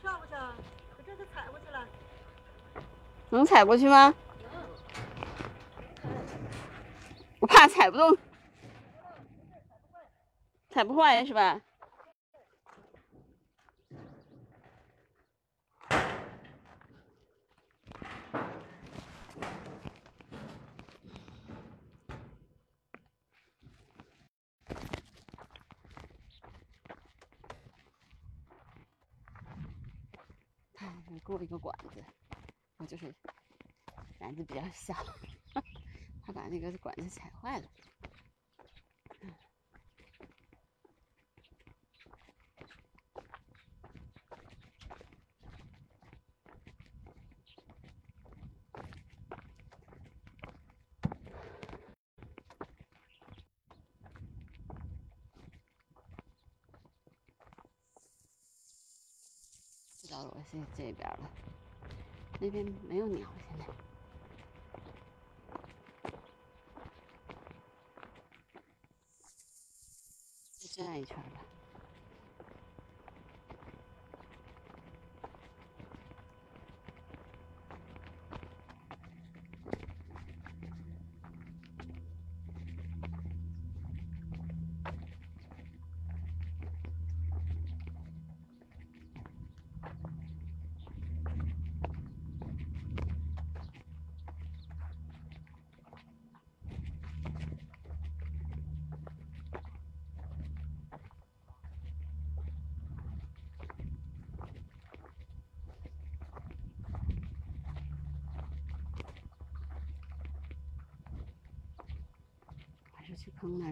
[0.00, 0.56] 跳过去啊！
[0.96, 1.86] 可这就踩过去了。
[3.28, 4.14] 能踩过去吗？
[7.40, 8.14] 我怕踩不动，
[10.68, 11.62] 踩不坏是吧？
[30.74, 30.92] 他
[31.24, 32.04] 过一个管子，
[32.76, 33.14] 我就是
[34.66, 34.94] 胆子比较小，
[36.26, 37.64] 他把那个管子踩坏了。
[60.02, 61.30] 知道了，我现在这边了，
[62.40, 63.28] 那边没有鸟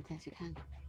[0.09, 0.84] 再去看看。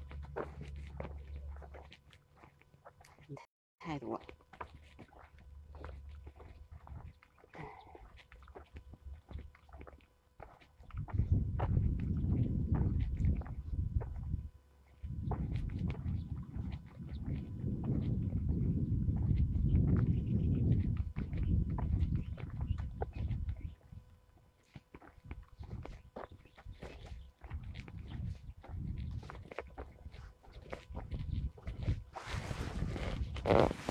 [33.45, 33.85] Yeah.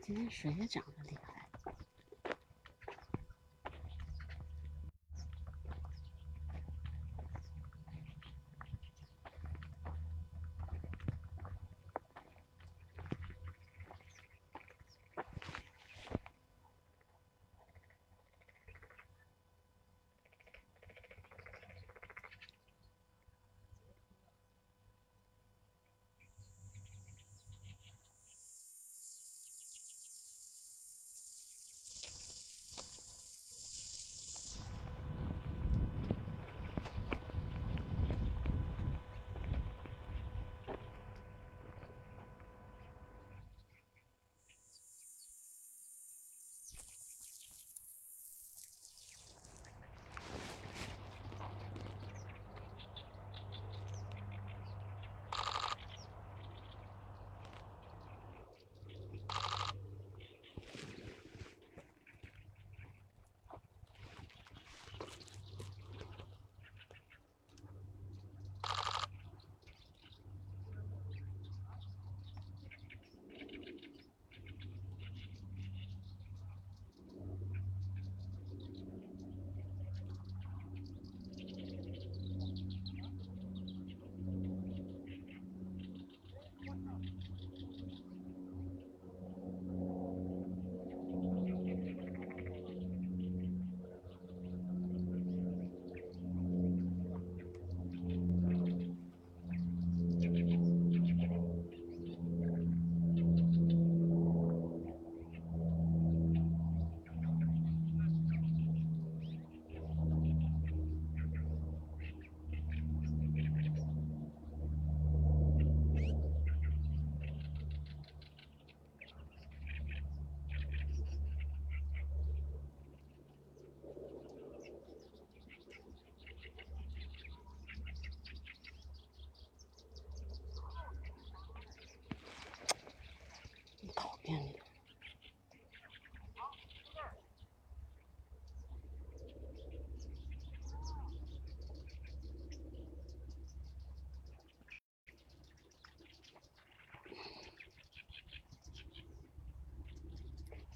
[0.00, 0.99] 今天水也涨了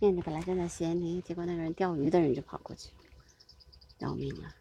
[0.04, 2.90] 骗子本来正在斜泥，结果那个人钓鱼的人就跑过去，
[4.00, 4.54] 要命了。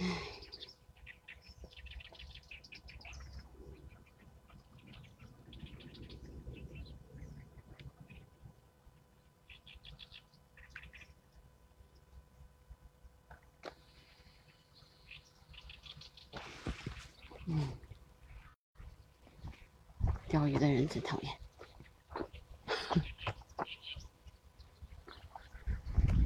[0.00, 0.06] 唉。
[17.46, 17.66] 嗯，
[20.28, 21.32] 钓鱼的人真讨厌。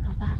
[0.04, 0.38] 好吧。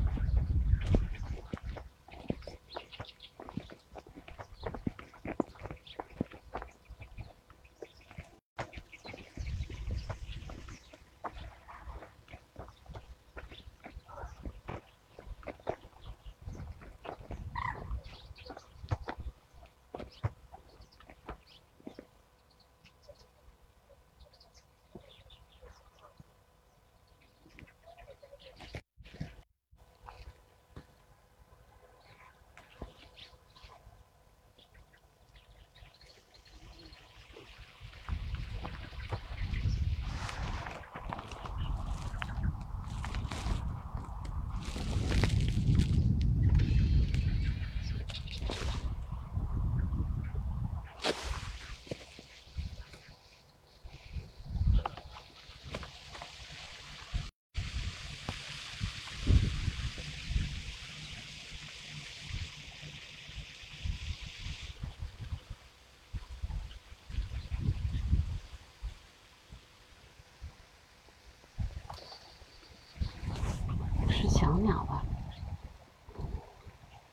[74.29, 75.05] 小鸟吧？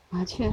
[0.08, 0.52] 麻雀。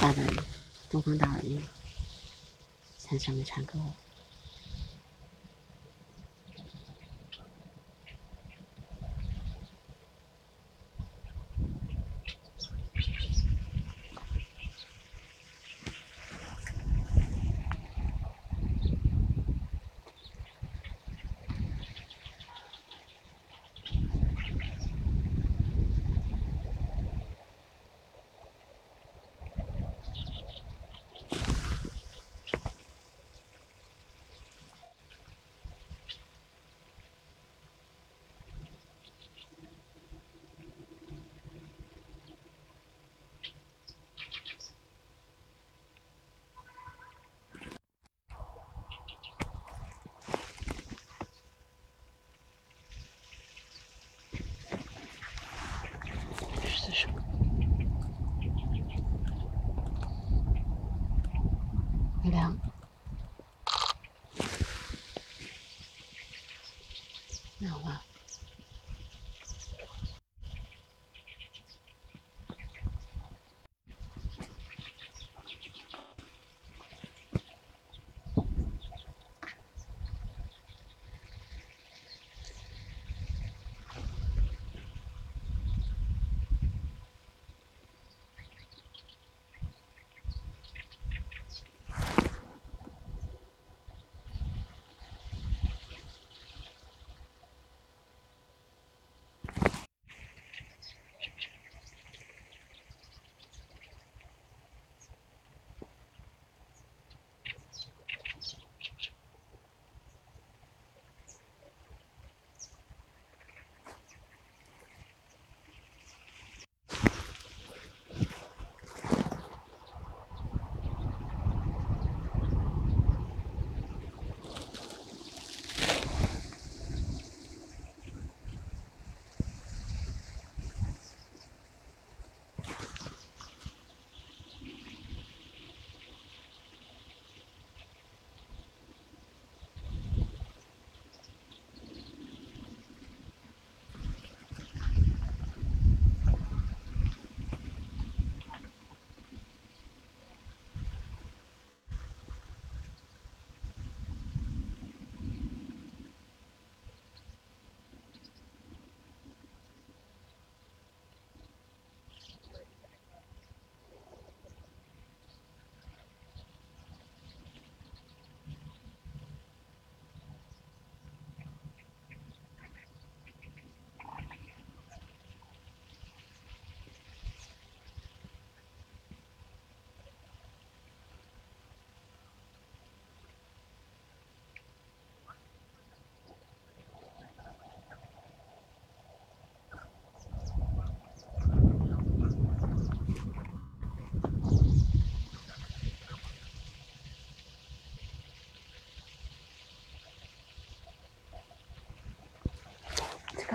[0.00, 0.22] 大的
[0.88, 1.62] 东方大耳鹰
[2.96, 3.78] 在上面唱歌。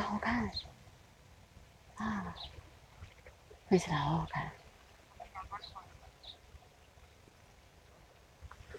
[0.05, 0.49] 好看。
[1.95, 2.35] 啊。
[3.67, 4.51] 飞起来好好看。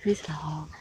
[0.00, 0.75] 飞起来好好看。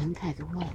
[0.00, 0.74] 人太多了。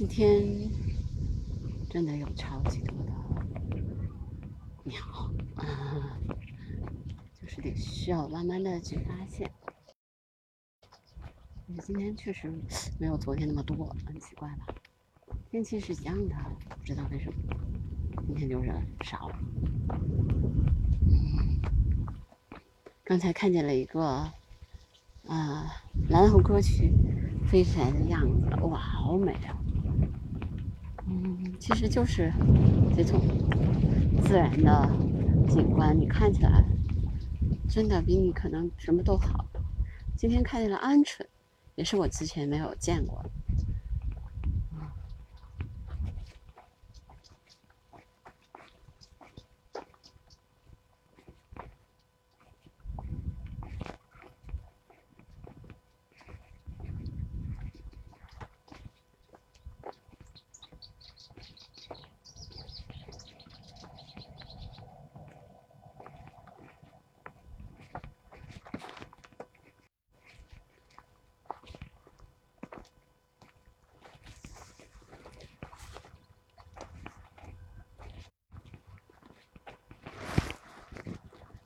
[0.00, 0.70] 今天
[1.90, 3.12] 真的有超级多的
[4.82, 4.98] 鸟，
[5.56, 6.16] 啊，
[7.38, 9.52] 就是得需要慢慢的去发现。
[11.82, 12.50] 今天确实
[12.98, 14.74] 没有昨天那么多，很奇怪吧？
[15.50, 16.34] 天气是一样的，
[16.78, 17.38] 不知道为什么
[18.26, 18.72] 今天就是
[19.04, 19.30] 少。
[23.04, 24.02] 刚才看见了一个
[25.26, 25.70] 啊
[26.08, 26.90] 蓝猴歌曲
[27.46, 29.59] 飞起来的样子，哇，好美啊！
[31.60, 32.32] 其实就是
[32.96, 33.20] 这种
[34.24, 34.90] 自然的
[35.48, 36.64] 景观，你看起来
[37.68, 39.44] 真的比你可能什么都好。
[40.16, 41.24] 今天看见了鹌鹑，
[41.76, 43.24] 也是我之前没有见过。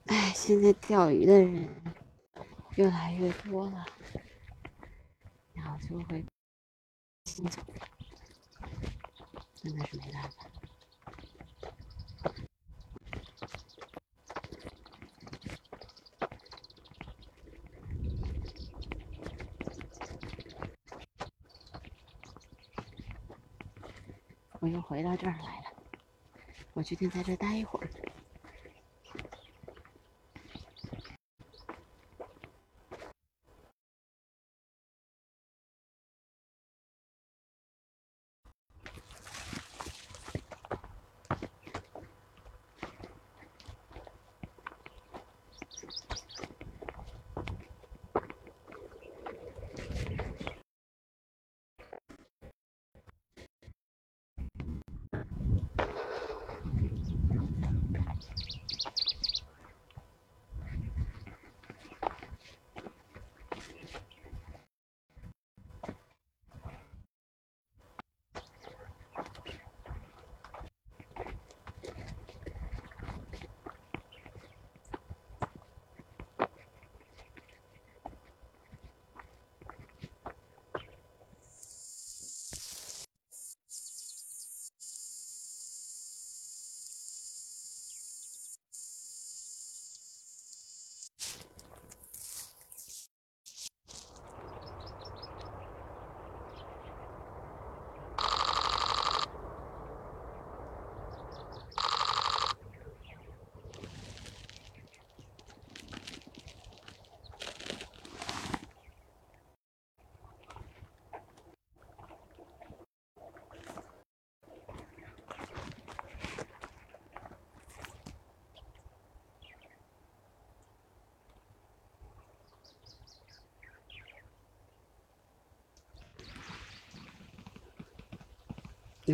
[0.07, 1.69] 哎，现在钓鱼的人
[2.77, 3.87] 越来越多了，
[5.55, 6.25] 然后就会
[7.25, 7.63] 先走，
[9.55, 10.47] 真的是没办法。
[24.61, 25.65] 我又回到这儿来了，
[26.73, 27.89] 我决定在这待一会儿。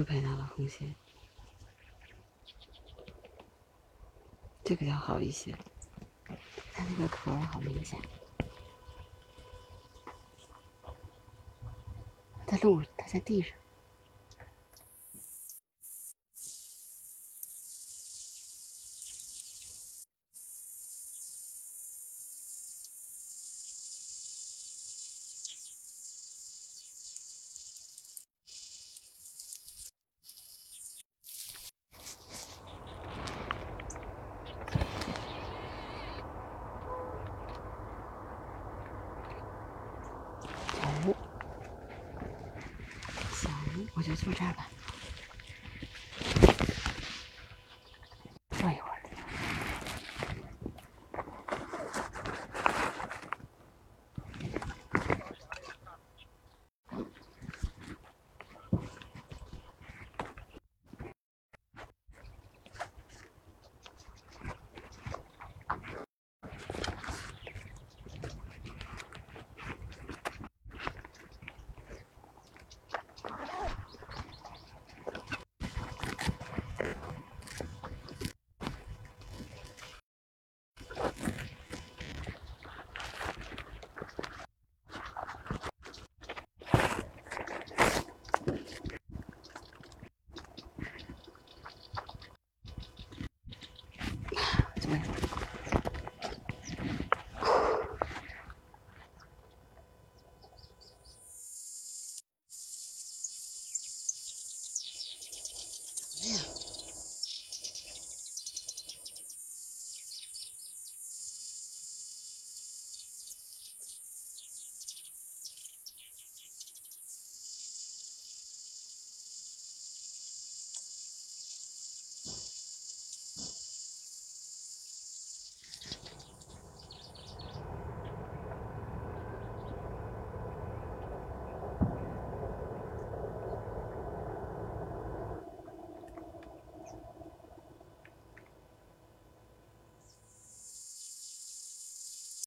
[0.00, 0.94] 又拍到了红线，
[4.64, 5.54] 这个要好一些。
[6.72, 8.00] 它那个壳好明显，
[12.46, 13.54] 在路，它在地上。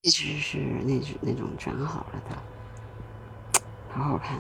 [0.04, 2.36] 一直是那种那种长好了的，
[3.90, 4.40] 好好看。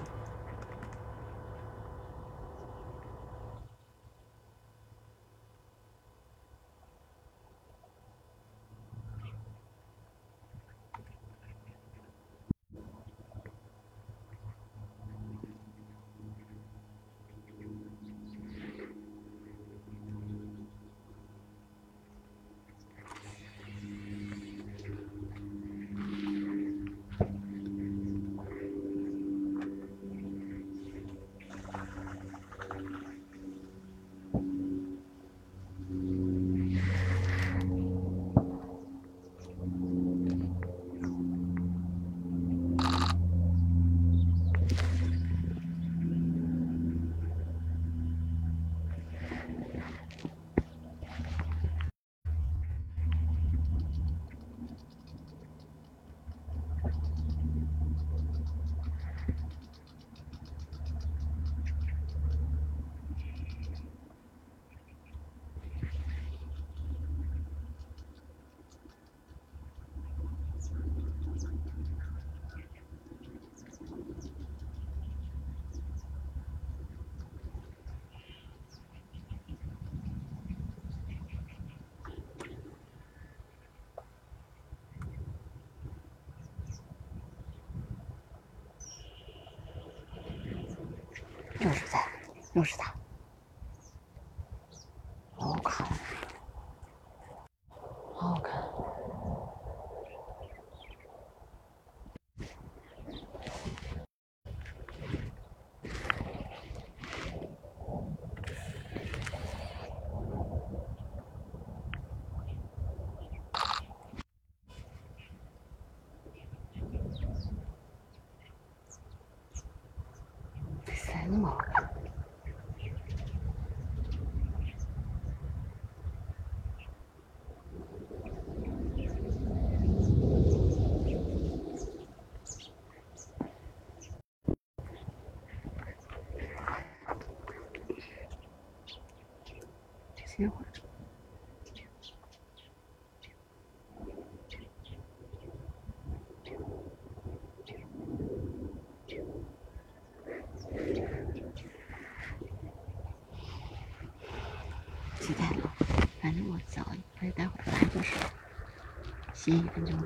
[159.43, 159.99] 歇一分钟。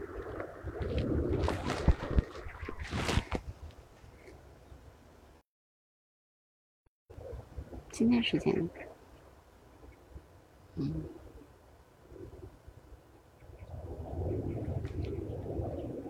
[7.92, 8.68] 今天时间，
[10.78, 10.92] 嗯，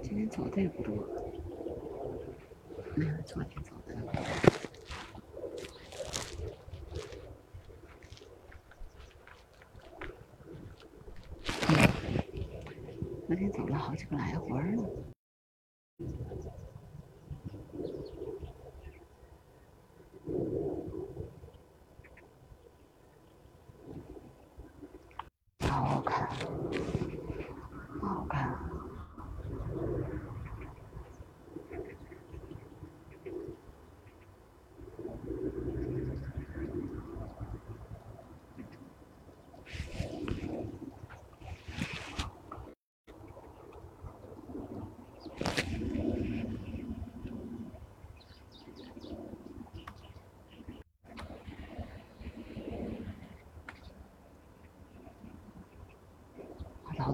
[0.02, 0.96] 今天走的也不多，
[2.96, 3.74] 没有昨天走
[13.38, 14.84] 天走了好几个来回呢。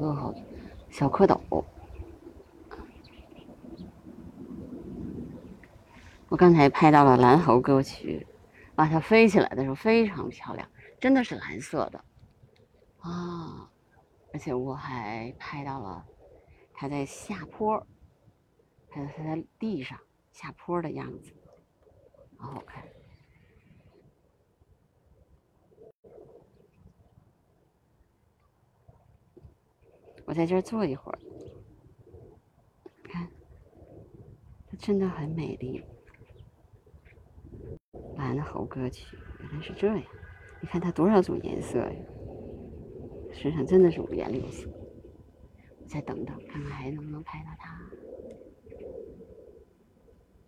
[0.04, 0.36] 多好
[1.04, 1.66] 小蝌蚪。
[6.30, 8.26] 我刚才拍到了蓝猴歌曲，
[8.76, 10.66] 哇，它飞起来的时候非常漂亮，
[11.02, 12.02] 真的是蓝色的
[13.02, 13.70] 啊！
[14.32, 16.06] 而且我还拍到了
[16.74, 17.86] 它在下坡，
[18.90, 20.00] 还有它在地上
[20.32, 21.34] 下坡的样子，
[22.38, 22.82] 好好看。
[30.26, 31.20] 我在这儿坐一会儿，
[33.04, 33.28] 看，
[34.68, 35.84] 它真的很美丽。
[38.16, 40.02] 蓝猴歌曲原来是这样，
[40.62, 41.96] 你看它多少种颜色呀！
[43.34, 44.70] 身上真的是五颜六色。
[45.82, 47.80] 我再等等，看看还能不能拍到它。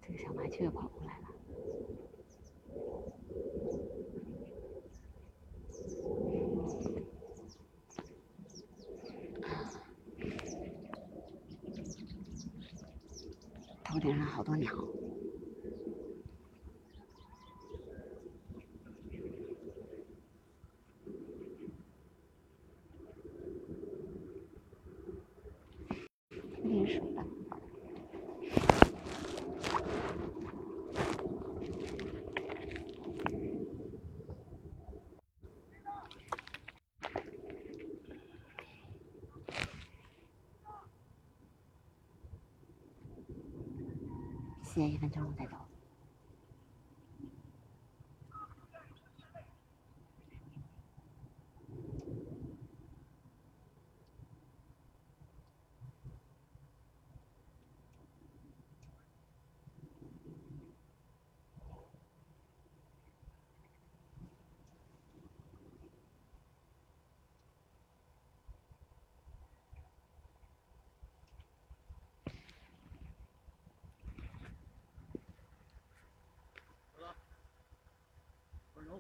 [0.02, 1.25] 这个小麻雀跑过来了。
[14.06, 14.72] 头顶上好多鸟。
[26.62, 27.26] 喝点水吧。
[44.76, 45.65] 歇一分钟再走。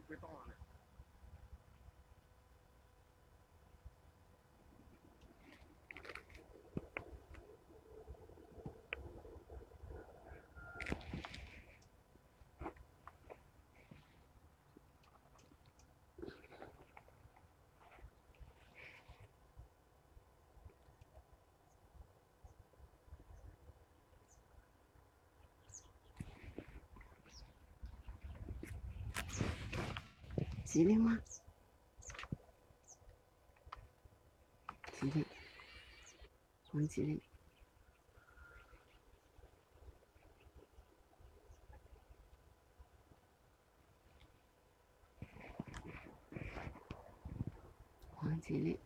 [0.07, 0.53] 别到哪里。
[0.53, 0.64] 吉
[30.83, 31.19] 林吗？
[34.99, 35.25] 吉林，
[36.71, 37.21] 黄吉林。
[48.15, 48.77] 黄吉林。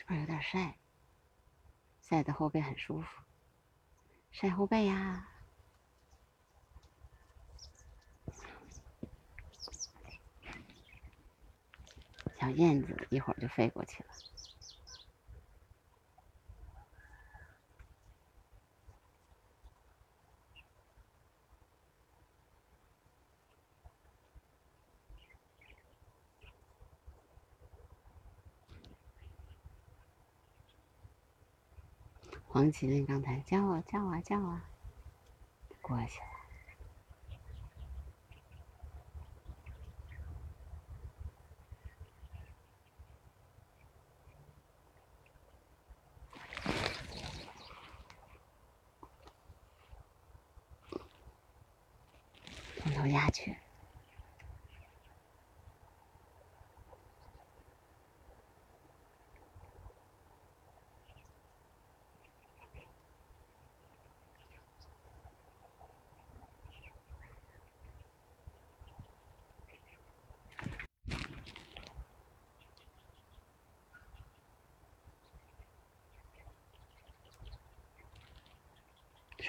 [0.00, 0.78] 这块有点晒，
[2.00, 3.06] 晒的后背很舒服，
[4.32, 5.28] 晒后背呀。
[12.40, 14.08] 小燕子一会儿就飞过去了。
[32.52, 34.64] 黄麒麟刚才叫啊叫啊叫啊，
[35.80, 36.26] 过去了。
[52.82, 53.56] 红头鸦雀。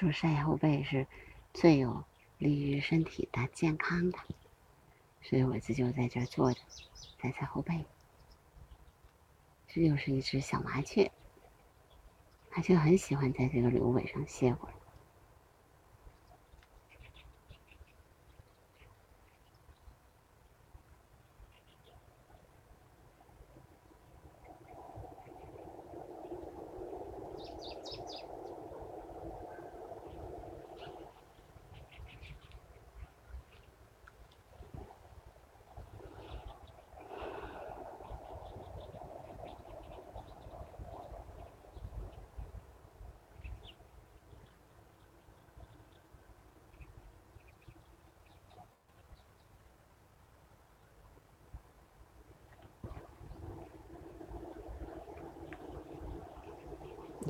[0.02, 1.06] 说晒后背是
[1.54, 2.04] 最有
[2.40, 4.18] 利于身体的健康的，
[5.22, 6.60] 所以我这就在这坐着，
[7.22, 7.86] 在晒后背。
[9.68, 11.12] 这又是一只小麻雀，
[12.50, 14.74] 麻雀很喜欢在这个芦苇上歇会儿。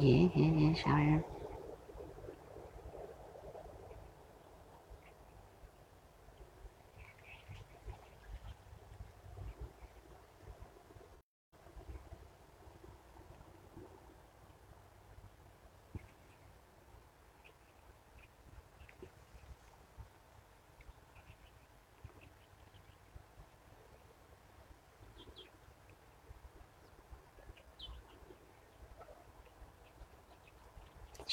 [0.01, 1.23] 耶耶耶，啥玩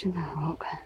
[0.00, 0.78] 真的很好看。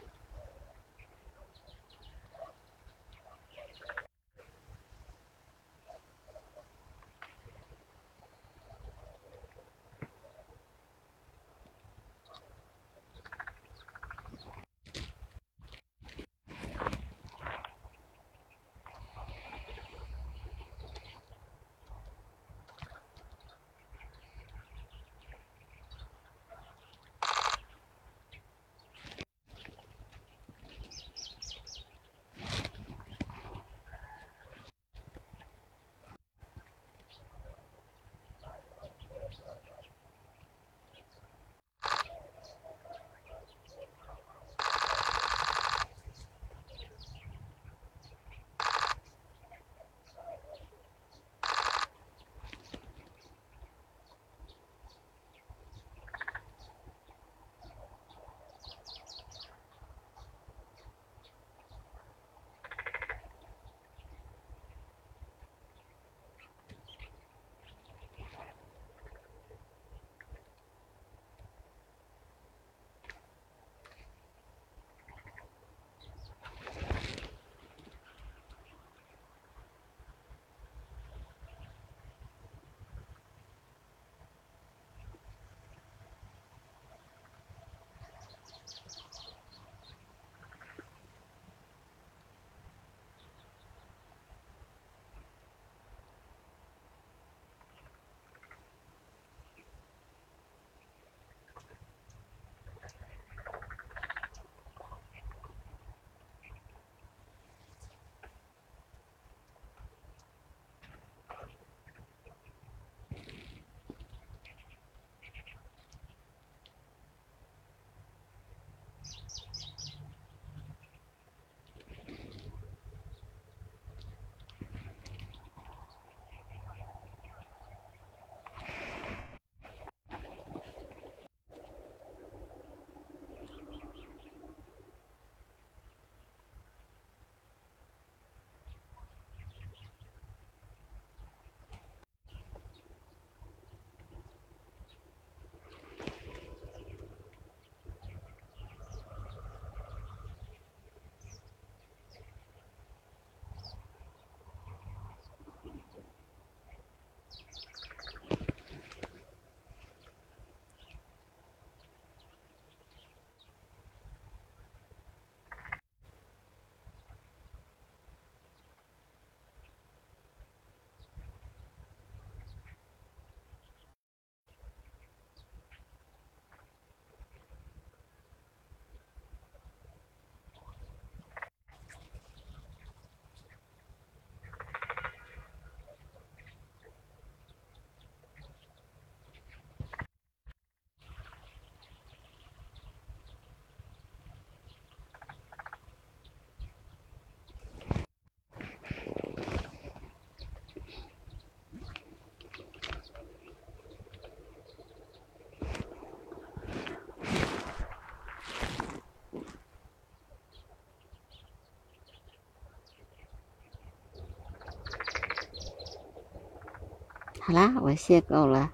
[217.44, 218.70] 好啦，我卸够了，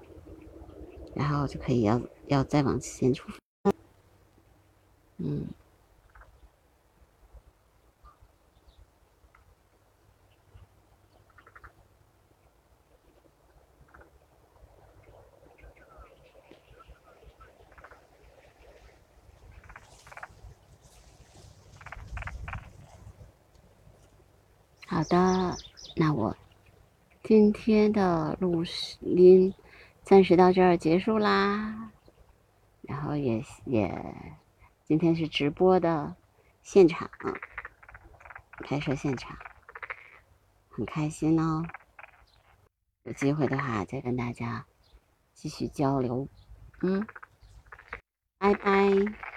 [1.13, 3.39] 然后就可以要要再往前出发。
[5.17, 5.47] 嗯，
[24.87, 25.57] 好的，
[25.95, 26.38] 那我。
[27.29, 28.63] 今天的录
[29.01, 29.53] 音
[30.01, 31.91] 暂时到这儿结束啦，
[32.81, 34.15] 然后也也
[34.83, 36.15] 今天是直播的
[36.63, 37.07] 现场，
[38.65, 39.37] 拍摄现场，
[40.69, 41.63] 很开心哦。
[43.03, 44.65] 有机会的话再跟大家
[45.35, 46.27] 继续交流，
[46.81, 47.05] 嗯，
[48.39, 48.55] 拜。
[48.55, 49.28] 拜。